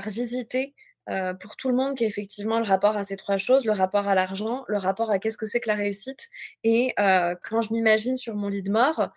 [0.00, 0.74] revisiter
[1.10, 3.72] euh, pour tout le monde, qui est effectivement le rapport à ces trois choses, le
[3.72, 6.30] rapport à l'argent, le rapport à qu'est-ce que c'est que la réussite.
[6.62, 9.10] Et euh, quand je m'imagine sur mon lit de mort,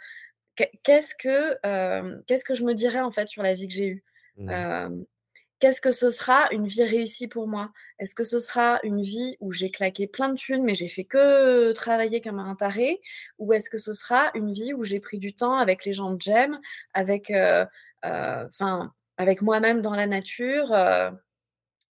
[0.55, 3.87] qu'est-ce que, euh, qu'est-ce que je me dirais en fait sur la vie que j'ai
[3.87, 4.03] eue?
[4.37, 5.05] Mmh.
[5.59, 7.71] Qu'est-ce que ce sera une vie réussie pour moi?
[7.97, 11.03] Est-ce que ce sera une vie où j'ai claqué plein de thunes, mais j'ai fait
[11.03, 13.01] que travailler comme un taré?
[13.39, 16.15] Ou est-ce que ce sera une vie où j'ai pris du temps avec les gens
[16.15, 16.59] que j'aime,
[16.93, 17.65] avec, euh,
[18.05, 18.47] euh,
[19.17, 21.09] avec moi-même dans la nature euh,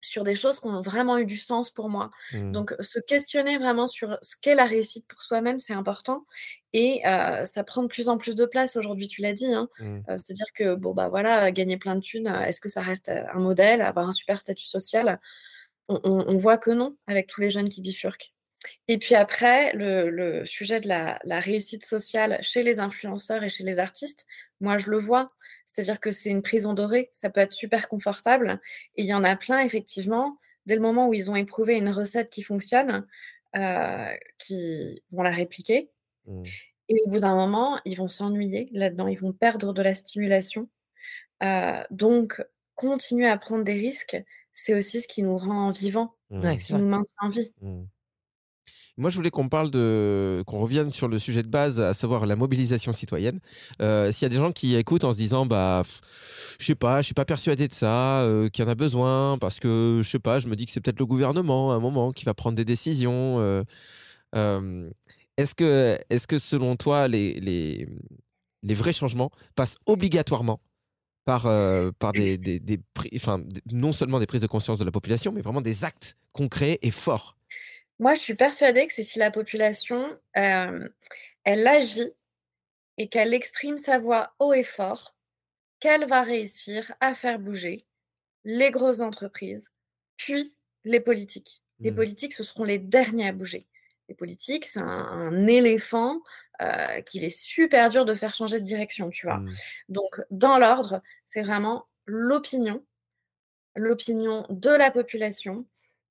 [0.01, 2.11] sur des choses qui ont vraiment eu du sens pour moi.
[2.33, 2.53] Mmh.
[2.53, 6.27] Donc, se questionner vraiment sur ce qu'est la réussite pour soi-même, c'est important.
[6.73, 9.53] Et ça prend de plus en plus de place aujourd'hui, tu l'as dit.
[9.53, 9.69] Hein.
[9.79, 10.01] Mmh.
[10.09, 13.81] C'est-à-dire que, bon, bah voilà, gagner plein de thunes, est-ce que ça reste un modèle,
[13.83, 15.21] avoir un super statut social?
[15.89, 18.33] On, voit que non, avec tous les jeunes qui bifurquent.
[18.89, 23.63] Et puis après, le, sujet de la, la, réussite sociale chez les influenceurs et chez
[23.63, 24.27] les artistes,
[24.61, 25.31] moi, je le vois.
[25.77, 28.63] C'est-à-dire que c'est une prison dorée, ça peut être super confortable.
[28.95, 31.91] Et il y en a plein, effectivement, dès le moment où ils ont éprouvé une
[31.91, 33.07] recette qui fonctionne,
[33.55, 35.91] euh, qui vont la répliquer.
[36.25, 36.45] Mmh.
[36.89, 40.71] Et au bout d'un moment, ils vont s'ennuyer là-dedans, ils vont perdre de la stimulation.
[41.43, 42.43] Euh, donc,
[42.75, 44.17] continuer à prendre des risques,
[44.55, 46.55] c'est aussi ce qui nous rend vivants, mmh.
[46.55, 47.53] ce qui nous maintient en vie.
[47.61, 47.83] Mmh.
[48.99, 52.25] Moi, je voulais qu'on parle de, qu'on revienne sur le sujet de base, à savoir
[52.25, 53.41] la mobilisation citoyenne.
[53.83, 55.83] Euh, s'il y a des gens qui écoutent en se disant, bah,
[56.59, 59.37] je sais pas, je suis pas persuadé de ça, euh, qu'il y en a besoin,
[59.37, 61.79] parce que je sais pas, je me dis que c'est peut-être le gouvernement à un
[61.79, 63.39] moment qui va prendre des décisions.
[64.35, 64.91] Euh,
[65.37, 67.87] est-ce que, est-ce que selon toi, les, les,
[68.63, 70.61] les vrais changements passent obligatoirement
[71.27, 71.43] par,
[71.99, 72.81] par des, des,
[73.15, 76.79] enfin, non seulement des prises de conscience de la population, mais vraiment des actes concrets
[76.81, 77.36] et forts?
[77.99, 80.93] Moi, je suis persuadée que c'est si la population, elle
[81.47, 82.13] agit
[82.99, 85.17] et qu'elle exprime sa voix haut et fort,
[85.81, 87.87] qu'elle va réussir à faire bouger
[88.45, 89.71] les grosses entreprises,
[90.17, 91.63] puis les politiques.
[91.81, 91.95] Les mmh.
[91.97, 93.67] politiques, ce seront les derniers à bouger.
[94.09, 96.21] Les politiques, c'est un, éléphant
[97.05, 99.39] qu'il est super dur de faire changer de direction, tu vois.
[99.39, 99.51] Mmh.
[99.89, 102.83] Donc, dans l'ordre, c'est vraiment l'opinion,
[103.75, 105.67] l'opinion de la population,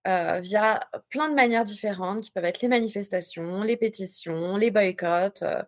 [0.07, 5.43] euh, via plein de manières différentes qui peuvent être les manifestations, les pétitions, les boycotts,
[5.43, 5.61] euh,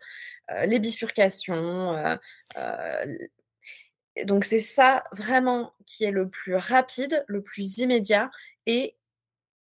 [0.52, 2.17] euh, les bifurcations.
[4.26, 8.32] donc c'est ça vraiment qui est le plus rapide, le plus immédiat
[8.65, 8.97] et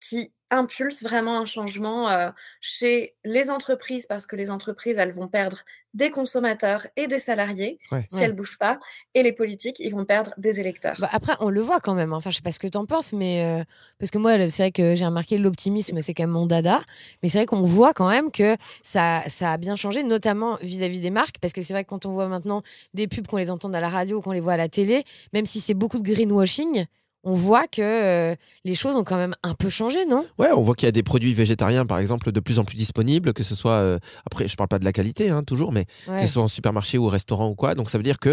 [0.08, 2.28] qui impulse vraiment un changement euh,
[2.60, 5.58] chez les entreprises parce que les entreprises, elles vont perdre
[5.94, 8.04] des consommateurs et des salariés Ouais.
[8.10, 8.24] si Ouais.
[8.24, 8.78] elles ne bougent pas.
[9.14, 10.96] Et les politiques, ils vont perdre des électeurs.
[10.98, 12.12] Bah, après, on le voit quand même.
[12.12, 12.16] hein.
[12.16, 13.64] Enfin, je sais pas ce que tu en penses, mais euh,
[13.98, 16.82] parce que moi, c'est vrai que j'ai remarqué l'optimisme, c'est quand même mon dada.
[17.22, 21.00] Mais c'est vrai qu'on voit quand même que ça, ça a bien changé, notamment vis-à-vis
[21.00, 22.62] des marques, parce que c'est vrai que quand on voit maintenant
[22.92, 25.46] des pubs, qu'on les entend à la radio, qu'on les voit à la télé, même
[25.46, 26.84] si c'est beaucoup de greenwashing,
[27.24, 30.26] on voit que euh, les choses ont quand même un peu changé, non?
[30.38, 32.76] Ouais, on voit qu'il y a des produits végétariens, par exemple, de plus en plus
[32.76, 33.72] disponibles, que ce soit.
[33.74, 36.20] euh, après, je parle pas de la qualité, hein, toujours, mais Ouais.
[36.20, 37.74] que ce soit en supermarché ou au restaurant ou quoi.
[37.74, 38.30] Donc ça veut dire que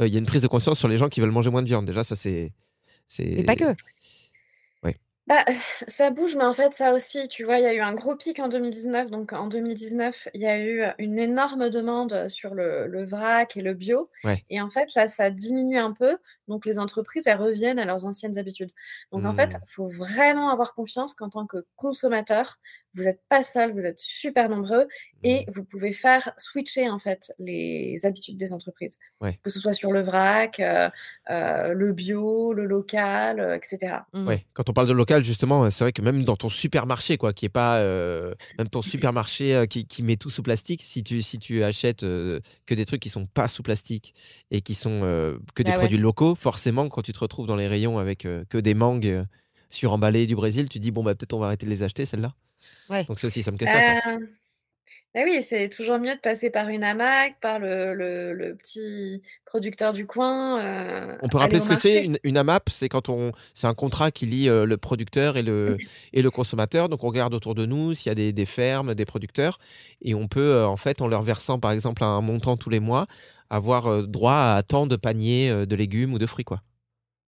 [0.00, 1.62] euh, il y a une prise de conscience sur les gens qui veulent manger moins
[1.62, 1.86] de viande.
[1.86, 2.52] Déjà, ça c'est.
[3.06, 3.74] c'est- Et pas que.
[5.26, 5.44] Bah,
[5.88, 8.14] ça bouge, mais en fait, ça aussi, tu vois, il y a eu un gros
[8.16, 9.10] pic en 2019.
[9.10, 13.62] Donc, en 2019, il y a eu une énorme demande sur le, le vrac et
[13.62, 14.10] le bio.
[14.24, 14.44] Ouais.
[14.50, 16.18] Et en fait, là, ça diminue un peu.
[16.48, 18.70] Donc, les entreprises, elles reviennent à leurs anciennes habitudes.
[19.12, 22.56] Donc, en fait, il faut vraiment avoir confiance qu'en tant que consommateur,
[22.94, 24.86] vous n'êtes pas seul, vous êtes super nombreux
[25.22, 28.98] et vous pouvez faire switcher, en fait, les habitudes des entreprises.
[29.20, 29.38] Ouais.
[29.42, 30.90] Que ce soit sur le vrac, euh,
[31.30, 33.96] euh, le bio, le local, euh, etc.
[34.12, 34.26] Mhm.
[34.28, 37.32] Ouais, quand on parle de local, justement, c'est vrai que même dans ton supermarché, quoi,
[37.32, 37.78] qui est pas.
[37.78, 41.62] euh, même ton supermarché euh, qui, qui met tout sous plastique, si tu, si tu
[41.64, 44.14] achètes euh, que des trucs qui sont pas sous plastique
[44.50, 45.82] et qui sont euh, que des Bah ouais.
[45.84, 49.06] produits locaux, forcément, quand tu te retrouves dans les rayons avec euh, que des mangues
[49.06, 49.24] euh,
[49.70, 52.34] suremballées du Brésil, tu dis, bon, bah, peut-être on va arrêter de les acheter, celles-là.
[52.90, 53.04] Ouais.
[53.04, 53.80] Donc c'est aussi simple que ça.
[54.02, 54.12] quoi.
[54.14, 54.18] Euh,
[55.14, 59.22] bah oui, c'est toujours mieux de passer par une hamac, par le, le- le petit
[59.46, 60.60] producteur du coin.
[60.60, 63.74] euh, On peut rappeler ce que c'est une, une AMAP, c'est quand on, c'est un
[63.74, 65.76] contrat qui lie euh, le producteur et le
[66.12, 66.88] et le consommateur.
[66.88, 69.58] Donc on regarde autour de nous s'il y a des, des fermes, des producteurs,
[70.02, 73.06] et on peut en fait en leur versant par exemple un montant tous les mois
[73.50, 76.60] avoir droit à tant de paniers de légumes ou de fruits quoi.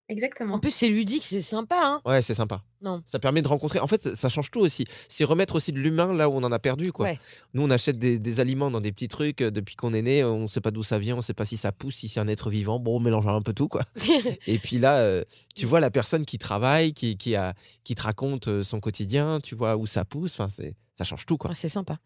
[0.09, 0.55] Exactement.
[0.55, 1.77] En plus, c'est ludique, c'est sympa.
[1.83, 2.63] Hein Ouais, c'est sympa.
[2.81, 3.03] non.
[3.07, 3.81] Ça permet de rencontrer.
[3.81, 4.85] En fait, ça- change tout aussi.
[5.09, 7.07] C'est remettre aussi de l'humain là où on en a perdu quoi.
[7.07, 7.19] Ouais.
[7.55, 10.23] Nous on achète des, des aliments dans des petits trucs euh, depuis qu'on est né.
[10.23, 12.09] On ne sait pas d'où ça vient, on ne sait pas si ça pousse, si
[12.09, 12.79] c'est un être vivant.
[12.79, 13.83] Bon, on mélange un peu tout quoi.
[14.47, 15.25] Et puis là, euh,
[15.57, 19.41] tu vois la personne qui travaille, qui, qui, a, qui te raconte euh, son quotidien,
[19.43, 21.37] tu vois où ça pousse, enfin, c'est, ça change tout.
[21.37, 21.51] Quoi.
[21.51, 21.99] Ah, c'est sympa.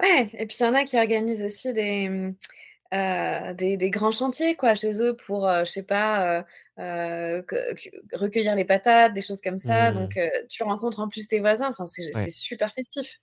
[0.00, 2.32] Ouais, et puis il y en a qui organisent aussi des,
[2.94, 6.42] euh, des, des grands chantiers quoi, chez eux pour, euh, je sais pas, euh,
[6.78, 9.90] euh, que- que- recueillir les patates, des choses comme ça.
[9.90, 9.94] Mmh.
[9.94, 11.68] Donc, euh, tu rencontres en plus tes voisins.
[11.70, 12.24] Enfin, c'est Ouais.
[12.24, 13.20] c'est super festif.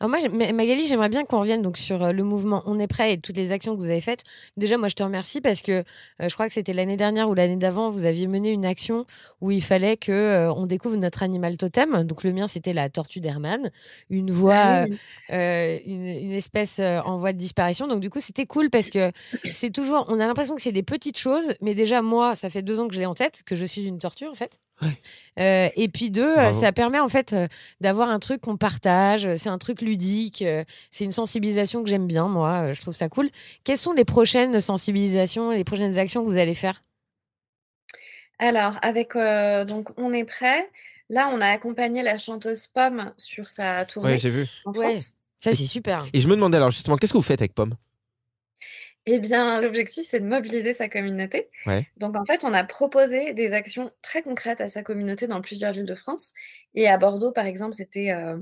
[0.00, 3.14] Alors moi, Magali, j'aimerais bien qu'on revienne donc sur euh, le mouvement On est prêt
[3.14, 4.22] et toutes les actions que vous avez faites.
[4.56, 5.82] Déjà, moi, je te remercie parce que euh,
[6.20, 9.04] je crois que c'était l'année dernière ou l'année d'avant, vous aviez mené une action
[9.40, 12.04] où il fallait que euh, on découvre notre animal totem.
[12.04, 13.70] Donc le mien, c'était la tortue d'Hermann,
[14.10, 14.86] une voie, Ah
[15.30, 17.86] euh, une, une espèce en voie de disparition.
[17.86, 19.12] Donc du coup, c'était cool parce que
[19.52, 22.62] c'est toujours, on a l'impression que c'est des petites choses, mais déjà moi, ça fait
[22.62, 24.58] deux ans que je l'ai en tête, que je suis une tortue en fait.
[24.80, 24.96] Ouais.
[25.40, 26.60] Euh, et puis deux, Bravo.
[26.60, 27.48] ça permet en fait euh,
[27.80, 29.26] d'avoir un truc qu'on partage.
[29.26, 30.42] euh, C'est un truc ludique.
[30.42, 32.68] euh, C'est une sensibilisation que j'aime bien, moi.
[32.68, 33.28] euh, Je trouve ça cool.
[33.64, 36.80] Quelles sont les prochaines sensibilisations et les prochaines actions que vous allez faire?
[38.38, 40.68] Alors, avec euh, donc On est prêt.
[41.08, 44.46] Là, on a accompagné la chanteuse Pomme sur sa tournée Ouais, j'ai vu.
[44.64, 44.92] en Ouais.
[44.92, 45.12] France.
[45.38, 46.04] Ça, c'est super.
[46.12, 47.74] Et je me demandais alors justement, qu'est-ce que vous faites avec Pomme?
[49.10, 51.48] Eh bien, l'objectif, c'est de mobiliser sa communauté.
[51.64, 51.86] Ouais.
[51.96, 55.72] Donc, en fait, on a proposé des actions très concrètes à sa communauté dans plusieurs
[55.72, 56.34] villes de France.
[56.74, 58.36] Et à Bordeaux, par exemple, c'était euh,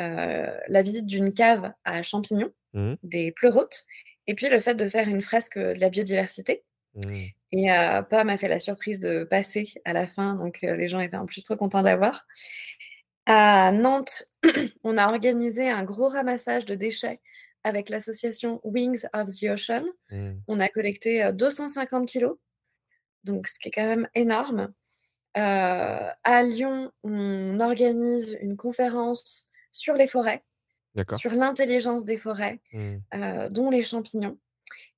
[0.00, 2.96] euh, la visite d'une cave à champignons, Mhm.
[3.02, 3.84] des pleurotes,
[4.26, 6.64] et puis le fait de faire une fresque de la biodiversité.
[6.94, 7.16] Mmh.
[7.52, 10.88] Et euh, Pomme a fait la surprise de passer à la fin, donc euh, les
[10.88, 12.26] gens étaient en plus trop contents de la voir.
[13.26, 14.24] À Nantes,
[14.84, 17.20] on a organisé un gros ramassage de déchets
[17.64, 19.84] avec l'association Wings of the Ocean.
[20.10, 20.32] Mmh.
[20.48, 22.36] On a collecté euh, 250 kilos,
[23.24, 24.72] donc ce qui est quand même énorme.
[25.36, 30.42] Euh, à Lyon, on organise une conférence sur les forêts,
[31.16, 32.96] sur l'intelligence des forêts, Mmh.
[33.14, 34.38] euh, dont les champignons.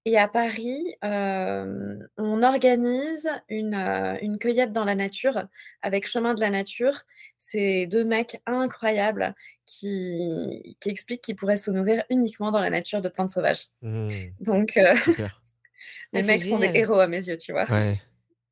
[0.07, 5.45] Et à Paris, euh, on organise une, euh, une cueillette dans la nature
[5.83, 7.03] avec Chemin de la Nature.
[7.39, 9.35] C'est deux mecs incroyables
[9.67, 13.67] qui, qui expliquent qu'ils pourraient se nourrir uniquement dans la nature de plantes sauvages.
[13.83, 14.29] Mmh.
[14.41, 14.95] Donc, euh,
[16.13, 17.71] les Ah, mecs sont des héros à mes yeux, tu vois.
[17.71, 17.95] Ouais.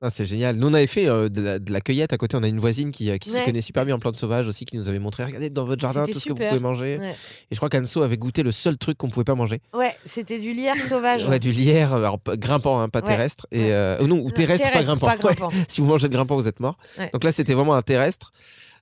[0.00, 0.54] Ah, c'est génial.
[0.54, 2.36] Nous, on avait fait euh, de, la, de la cueillette à côté.
[2.36, 3.44] On a une voisine qui, euh, qui s'y Ouais.
[3.44, 6.06] connaît super bien en plantes sauvages aussi, qui nous avait montré regardez dans votre jardin
[6.06, 6.98] tout ce que vous pouvez manger.
[6.98, 9.60] Ouais, Et je crois qu'Anso avait goûté le seul truc qu'on pouvait pas manger.
[9.74, 11.26] Ouais, c'était du lierre sauvage.
[11.26, 13.06] Ouais, du lierre, alors grimpant, hein, pas Ouais.
[13.08, 13.48] terrestre.
[13.50, 15.06] Et, euh, non, ou Non, terrestre, pas grimpant.
[15.08, 15.50] pas grimpant.
[15.66, 16.78] si vous mangez de grimpant, vous êtes mort.
[17.12, 18.30] Donc là, c'était vraiment un terrestre.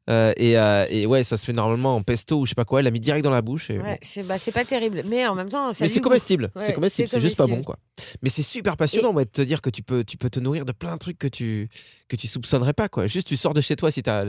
[0.08, 2.64] Euh, et, euh, et ouais, ça se fait normalement en pesto ou je sais pas
[2.64, 2.78] quoi.
[2.78, 3.70] Elle l'a mis direct dans la bouche.
[3.70, 3.78] Et.
[3.78, 5.02] Ouais, c'est bah, c'est pas terrible.
[5.06, 7.46] Mais en même temps, ça Mais a c'est comestible, Ouais, c'est comestible, c'est juste pas
[7.46, 7.76] bon quoi.
[8.22, 10.64] Mais c'est super passionnant ouais, de te dire que tu peux, tu peux te nourrir
[10.64, 11.68] de plein de trucs que tu,
[12.08, 13.06] que tu soupçonnerais pas quoi.
[13.06, 14.26] Juste tu sors de chez toi si tu as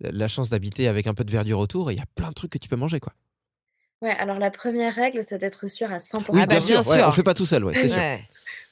[0.00, 2.34] la chance d'habiter avec un peu de verdure autour et il y a plein de
[2.34, 3.12] trucs que tu peux manger quoi.
[4.02, 6.22] Ouais, alors la première règle, c'est d'être sûr à 100%.
[6.28, 7.06] Ah bah, bien sûr.
[7.06, 8.00] on fait pas tout seul, ouais, c'est sûr.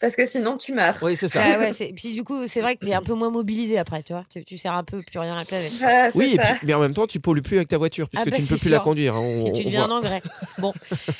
[0.00, 0.96] Parce que sinon, tu meurs.
[1.02, 1.40] Oui, c'est ça.
[1.42, 4.02] Ah ouais, puis du coup, c'est vrai que tu es un peu moins mobilisé après,
[4.04, 4.22] tu vois.
[4.32, 5.72] Tu, tu sers un peu plus rien à la planète.
[6.14, 6.42] Oui, et ça.
[6.54, 8.42] puis, mais en même temps, tu pollues plus avec ta voiture puisque Ah bah, tu
[8.42, 9.14] ne peux plus la conduire.
[9.16, 10.22] hein, on- Et tu deviens un engrais.
[10.58, 10.72] Bon.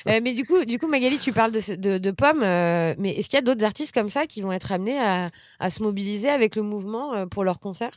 [0.08, 2.42] Euh, mais du coup, du coup, Magali, tu parles de, de, de pommes.
[2.42, 5.30] euh, mais est-ce qu'il y a d'autres artistes comme ça qui vont être amenés à,
[5.58, 7.90] à se mobiliser avec le mouvement euh, pour leur concert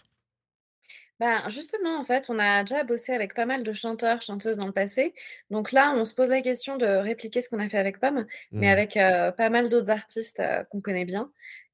[1.22, 4.66] Ben, justement, en fait, on a déjà bossé avec pas mal de chanteurs, chanteuses dans
[4.66, 5.14] le passé.
[5.52, 8.26] Donc là, on se pose la question de répliquer ce qu'on a fait avec Pomme,
[8.58, 8.70] mais Mm.
[8.70, 11.32] avec euh, pas mal d'autres artistes euh, qu'on connaît bien.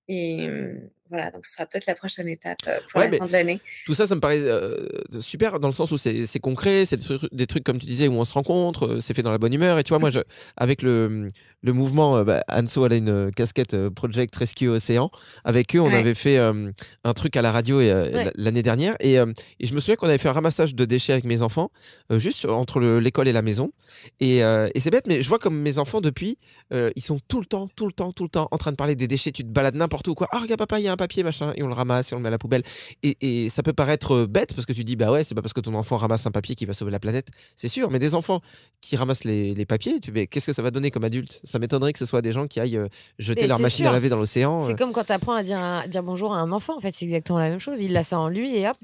[0.09, 3.25] Et hum, voilà, donc ce sera peut-être la prochaine étape euh, pour Ouais, la fin
[3.25, 3.59] de l'année.
[3.85, 4.87] Tout ça, ça me paraît euh,
[5.19, 7.85] super dans le sens où c'est c'est concret, c'est des trucs, des trucs, comme tu
[7.85, 9.79] disais où on se rencontre, euh, c'est fait dans la bonne humeur.
[9.79, 10.19] Et tu vois, moi, je,
[10.57, 11.27] avec le,
[11.61, 15.09] le mouvement, bah, Anso, elle a une casquette Project Rescue Océan.
[15.43, 15.95] Avec eux, on Ouais.
[15.95, 16.71] avait fait euh,
[17.03, 18.31] un truc à la radio Ouais.
[18.35, 18.95] l'année dernière.
[18.99, 21.69] Et, et je me souviens qu'on avait fait un ramassage de déchets avec mes enfants,
[22.11, 23.71] juste entre le- l'école et la maison.
[24.19, 26.37] Et, et c'est bête, mais je vois comme mes enfants, depuis,
[26.71, 28.95] ils sont tout le temps, tout le temps, tout le temps en train de parler
[28.95, 29.31] des déchets.
[29.31, 30.27] Tu te balades n'importe où, quoi.
[30.31, 31.53] Ah, regarde, papa, il y a un papier, machin.
[31.55, 32.63] Et on le ramasse et on le met à la poubelle.
[33.03, 35.41] Et, et ça peut paraître euh, bête parce que tu dis, bah ouais, c'est pas
[35.41, 37.29] parce que ton enfant ramasse un papier qu'il va sauver la planète.
[37.55, 38.41] C'est sûr, mais des enfants
[38.81, 41.39] qui ramassent les, les papiers, tu mais qu'est-ce que ça va donner comme adulte?
[41.43, 42.87] Ça m'étonnerait que ce soit des gens qui aillent euh,
[43.19, 43.89] jeter Mais leur machine sûr.
[43.89, 44.63] à laver dans l'océan.
[44.63, 44.67] euh.
[44.67, 46.75] C'est comme quand tu apprends à dire, un- dire bonjour à un enfant.
[46.75, 47.79] En fait, c'est exactement la même chose.
[47.79, 48.77] Il a ça en lui et hop.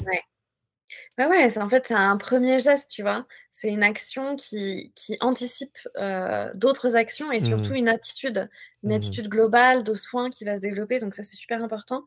[1.17, 3.25] Bah ouais, c'est en fait, c'est un premier geste, tu vois.
[3.51, 7.75] C'est une action qui, qui anticipe euh, d'autres actions et surtout Mhm.
[7.75, 8.49] une attitude,
[8.83, 8.93] une Mhm.
[8.93, 10.99] attitude globale de soins qui va se développer.
[10.99, 12.03] Donc ça, c'est super important.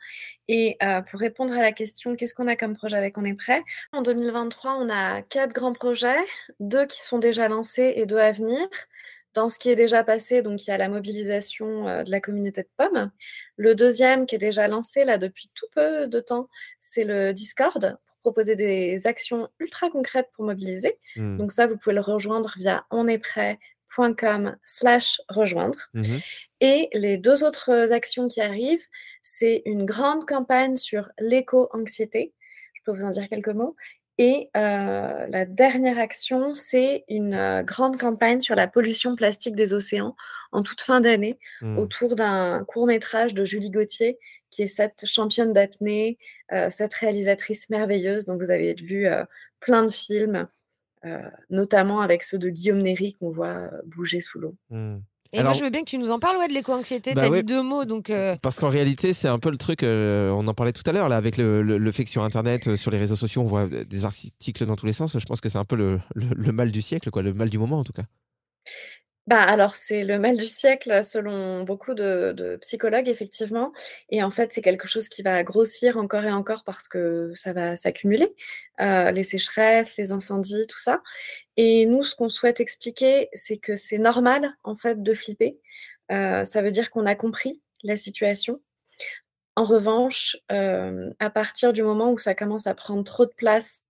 [0.48, 3.34] Et euh, pour répondre à la question, qu'est-ce qu'on a comme projet avec On est
[3.34, 3.62] prêt?
[3.92, 6.18] En 2023, on a quatre grands projets,
[6.60, 8.66] deux qui sont déjà lancés et deux à venir.
[9.34, 12.20] Dans ce qui est déjà passé, donc il y a la mobilisation euh, de la
[12.20, 13.10] communauté de pommes.
[13.56, 16.48] Le deuxième qui est déjà lancé là depuis tout peu de temps,
[16.80, 20.98] c'est le Discord proposer des actions ultra concrètes pour mobiliser.
[21.14, 21.36] Mm.
[21.38, 25.78] Donc ça, vous pouvez le rejoindre via onestprêt.com slash rejoindre.
[25.94, 26.18] Mhm.
[26.60, 28.84] Et les deux autres actions qui arrivent,
[29.22, 32.34] c'est une grande campagne sur l'éco-anxiété.
[32.74, 33.76] Je peux vous en dire quelques mots.
[34.18, 39.74] Et euh, la dernière action, c'est une euh, grande campagne sur la pollution plastique des
[39.74, 40.16] océans
[40.52, 41.78] en toute fin d'année Mm.
[41.78, 44.18] autour d'un court métrage de Julie Gauthier,
[44.50, 46.16] qui est cette championne d'apnée,
[46.52, 49.06] euh, cette réalisatrice merveilleuse dont vous avez vu
[49.60, 50.48] plein de films,
[51.50, 54.56] notamment avec ceux de Guillaume Néry qu'on voit bouger sous l'eau.
[54.70, 54.98] Mm.
[55.36, 57.12] Et Alors- moi, je veux bien que tu nous en parles ouais, de l'éco-anxiété.
[57.12, 57.42] Bah T'as ouais.
[57.42, 58.08] dit deux mots, donc.
[58.10, 60.92] euh, Parce qu'en réalité, c'est un peu le truc, euh, on en parlait tout à
[60.92, 63.42] l'heure, là, avec le, le, le fait que sur Internet, euh, sur les réseaux sociaux,
[63.42, 65.18] on voit des articles dans tous les sens.
[65.18, 67.50] Je pense que c'est un peu le, le, le mal du siècle, quoi, le mal
[67.50, 68.04] du moment en tout cas.
[69.26, 73.72] Bah, alors, c'est le mal du siècle selon beaucoup de, de psychologues, effectivement.
[74.08, 77.52] Et en fait, c'est quelque chose qui va grossir encore et encore parce que ça
[77.52, 78.32] va s'accumuler.
[78.80, 81.02] Euh, les sécheresses, les incendies, tout ça.
[81.56, 85.58] Et nous, ce qu'on souhaite expliquer, c'est que c'est normal, en fait, de flipper.
[86.12, 88.60] Euh, ça veut dire qu'on a compris la situation.
[89.56, 93.82] En revanche, euh, à partir du moment où ça commence à prendre trop de place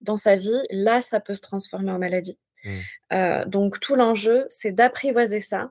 [0.00, 2.38] dans sa vie, là, ça peut se transformer en maladie.
[2.64, 2.78] Mm.
[3.12, 5.70] Euh, donc tout l'enjeu, c'est d'apprivoiser ça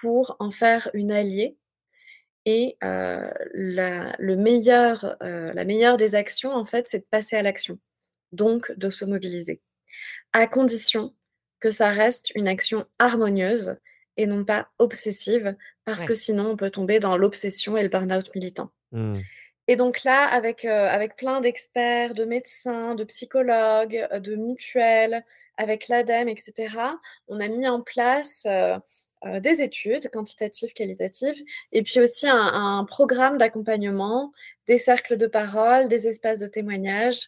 [0.00, 1.56] pour en faire une alliée.
[2.48, 7.80] Et la, le meilleur, la meilleure des actions, en fait, c'est de passer à l'action,
[8.30, 9.60] donc de se mobiliser,
[10.36, 11.14] à condition
[11.60, 13.76] que ça reste une action harmonieuse
[14.18, 16.06] et non pas obsessive, parce Ouais.
[16.08, 18.70] que sinon on peut tomber dans l'obsession et le burn-out militant.
[18.92, 19.14] Mm.
[19.68, 25.24] Et donc là, avec, euh, avec plein d'experts, de médecins, de psychologues, euh, de mutuelles,
[25.56, 26.52] avec l'ADEME, etc.,
[27.28, 28.78] on a mis en place euh,
[29.24, 34.32] euh, des études quantitatives, qualitatives, et puis aussi un, un programme d'accompagnement,
[34.68, 37.20] des cercles de parole, des espaces de témoignage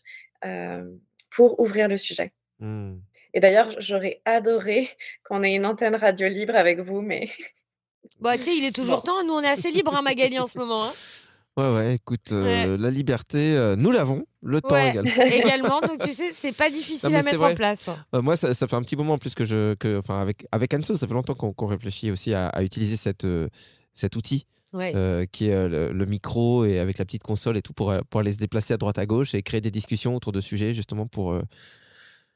[1.30, 2.32] pour ouvrir le sujet.
[2.60, 2.96] Mm.
[3.34, 4.88] Et d'ailleurs, j'aurais adoré
[5.24, 7.28] qu'on ait une antenne radio libre avec vous, mais
[8.20, 9.22] Bah, tu sais, il est toujours temps.
[9.24, 10.84] Nous, on est assez libre, hein, Magali, en ce moment.
[10.84, 10.92] hein.
[11.56, 15.10] Ouais, ouais, écoute, euh, la liberté, euh, nous l'avons, le temps Ouais, également.
[15.32, 15.80] également.
[15.80, 17.52] Donc, tu sais, c'est pas difficile Non, à mettre vrai.
[17.52, 17.90] en place.
[18.14, 19.74] Euh, moi, ça, ça fait un petit moment en plus que je.
[19.74, 23.24] Que, enfin, avec, avec Anso, ça fait longtemps qu'on réfléchit aussi à, à utiliser cette,
[23.24, 23.48] euh,
[23.94, 24.92] cet outil Ouais.
[24.94, 27.92] euh, qui est euh, le, le micro et avec la petite console et tout pour,
[28.10, 30.74] pour aller se déplacer à droite à gauche et créer des discussions autour de sujets
[30.74, 31.32] justement pour.
[31.32, 31.42] euh,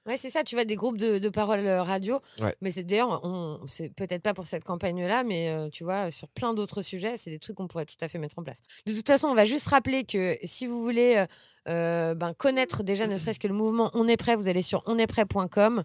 [0.06, 2.18] Ouais, c'est ça, tu vois, des groupes de, de paroles euh, radio.
[2.40, 2.54] Ouais.
[2.60, 3.22] Mais c'est d'ailleurs,
[3.66, 7.30] c'est peut-être pas pour cette campagne-là, mais euh, tu vois, sur plein d'autres sujets, c'est
[7.30, 8.62] des trucs qu'on pourrait tout à fait mettre en place.
[8.86, 11.24] De toute façon, on va juste rappeler que si vous voulez
[11.68, 14.82] euh, ben, connaître déjà ne serait-ce que le mouvement On est prêt, vous allez sur
[14.86, 15.84] onestprêt.com.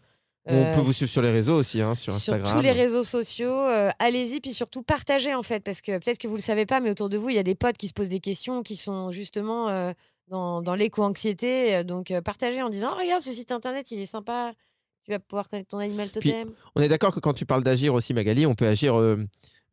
[0.49, 2.55] On peut vous suivre sur les réseaux aussi, hein, sur sur Instagram.
[2.55, 3.51] tous les réseaux sociaux.
[3.53, 6.79] euh, Allez-y, puis surtout partagez en fait, parce que peut-être que vous le savez pas,
[6.79, 8.77] mais autour de vous, il y a des potes qui se posent des questions, qui
[8.77, 9.91] sont justement euh,
[10.27, 11.75] dans, dans l'éco-anxiété.
[11.75, 14.53] euh, Donc euh, partagez en disant, Oh, regarde, ce site internet, il est sympa.
[15.05, 16.49] Tu vas pouvoir connaître ton animal Puis, totem.
[16.75, 18.99] On est d'accord que quand tu parles d'agir aussi, Magali, on peut agir.
[18.99, 19.23] euh,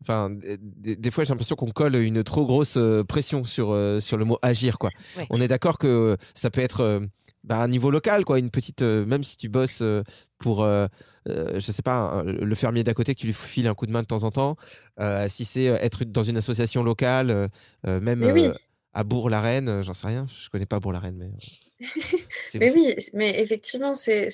[0.02, 4.00] Enfin, des, des fois, j'ai l'impression qu'on colle une trop grosse euh, pression sur, euh,
[4.00, 4.78] sur le mot agir.
[4.78, 4.90] Quoi.
[5.16, 5.26] Ouais.
[5.30, 7.00] On est d'accord que ça peut être euh,
[7.42, 8.82] bah, un niveau local, quoi, une petite.
[8.82, 10.02] euh, même si tu bosses euh,
[10.36, 10.86] pour, euh,
[11.28, 13.86] euh, je sais pas, un- le fermier d'à côté, que tu lui files un coup
[13.86, 14.56] de main de temps en temps.
[15.00, 17.48] euh, si c'est euh, être dans une association locale,
[17.84, 18.50] même oui.
[18.96, 21.30] Euh, à Bourg-la-Reine, euh, j'en sais rien, je connais pas Bourg-la-Reine, mais.
[22.54, 24.30] Mais oui, mais effectivement, c'est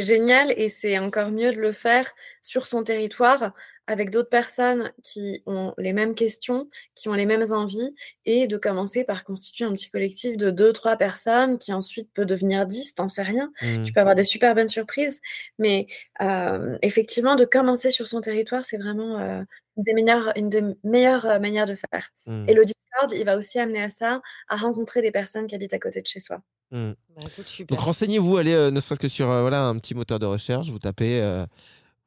[0.00, 2.10] génial et c'est encore mieux de le faire
[2.42, 3.52] sur son territoire
[3.90, 8.56] avec d'autres personnes qui ont les mêmes questions, qui ont les mêmes envies et de
[8.56, 12.94] commencer par constituer un petit collectif de deux, trois personnes qui ensuite peut devenir 10,
[12.94, 13.50] t'en sais rien.
[13.84, 15.20] Tu peux avoir des super bonnes surprises,
[15.58, 15.88] mais
[16.20, 19.42] euh, effectivement, de commencer sur son territoire, c'est vraiment euh,
[19.76, 22.10] une des meilleures, une des meilleures euh, manières de faire.
[22.46, 25.74] Et le Discord, il va aussi amener à ça, à rencontrer des personnes qui habitent
[25.74, 26.40] à côté de chez soi.
[26.72, 26.90] Mm.
[27.16, 27.68] Bah, écoute.
[27.68, 30.68] Donc renseignez-vous, allez euh, ne serait-ce que sur euh, voilà, un petit moteur de recherche,
[30.68, 31.44] vous tapez, euh,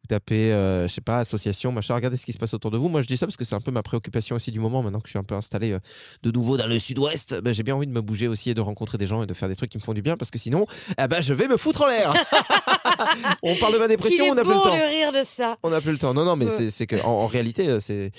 [0.02, 2.90] vous tapez je sais pas, association, machin, regardez ce qui se passe autour de vous.
[2.90, 5.00] Moi je dis ça parce que c'est un peu ma préoccupation aussi du moment, maintenant
[5.00, 5.78] que je suis un peu installé
[6.24, 8.62] de nouveau dans le sud-ouest, ben, j'ai bien envie de me bouger aussi et de
[8.62, 10.40] rencontrer des gens et de faire des trucs qui me font du bien parce que
[10.40, 10.66] sinon,
[10.98, 12.14] eh ben, je vais me foutre en l'air.
[13.44, 14.76] on parle de ma dépression, on n'a plus le temps.
[14.76, 15.58] de rire de ça.
[15.64, 16.14] On n'a plus le temps.
[16.14, 16.70] Non, non, mais Ouais.
[16.70, 18.12] c'est- que en, en réalité, euh, c'est,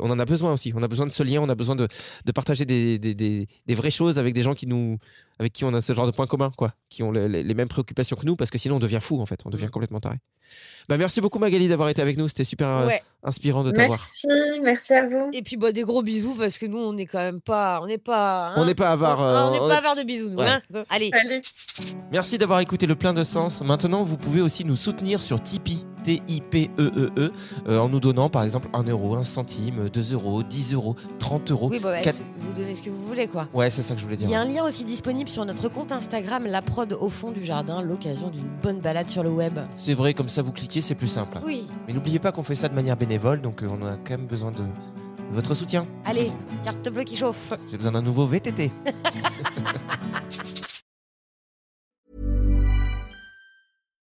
[0.00, 0.72] on en a besoin aussi.
[0.76, 1.86] On a besoin de ce lien, on a besoin de,
[2.24, 4.98] de partager des, des, des, des vraies choses avec des gens qui nous,
[5.38, 7.54] avec qui on a ce genre de points communs, quoi, qui ont le- les, les
[7.54, 10.00] mêmes préoccupations que nous, parce que sinon on devient fou en fait, on devient complètement
[10.00, 10.16] taré.
[10.88, 13.02] Bah, merci beaucoup Magali d'avoir été avec nous, c'était super euh, Ouais.
[13.22, 13.98] Inspirant de t'avoir.
[13.98, 15.28] Merci, merci à vous.
[15.32, 17.86] Et puis bah, des gros bisous parce que nous on n'est quand même pas, on
[17.86, 19.20] n'est pas, hein, On n'est pas avare.
[19.20, 20.38] on- euh, on n'est on pas avare de bisous nous.
[20.38, 20.46] Ouais.
[20.48, 20.82] hein.
[20.88, 21.10] Allez.
[21.12, 21.40] Salut.
[22.12, 23.62] Merci d'avoir écouté le plein de sens.
[23.62, 25.84] Maintenant, vous pouvez aussi nous soutenir sur Tipeee,
[26.18, 27.32] T-I-P-E-E-E, E,
[27.68, 31.50] euh, en nous donnant par exemple 1 euro, 1 centime, 2 euros, 10 euros, 30
[31.52, 31.68] euros.
[31.70, 33.46] Oui, bah, bah, vous donnez ce que vous voulez quoi.
[33.54, 34.30] Ouais, c'est ça que je voulais Il dire.
[34.30, 37.44] y a un lien aussi disponible sur notre compte Instagram, la prod au fond du
[37.44, 39.58] jardin, l'occasion d'une bonne balade sur le web.
[39.74, 41.38] C'est vrai, comme ça vous cliquez, c'est plus simple.
[41.44, 41.66] Oui.
[41.86, 44.26] Mais n'oubliez pas qu'on fait ça de manière bénévole, donc euh, on a quand même
[44.26, 44.62] besoin de
[45.32, 45.86] votre soutien.
[46.04, 46.32] Allez,
[46.64, 47.52] carte bleue qui chauffe.
[47.70, 48.72] J'ai besoin d'un nouveau VTT.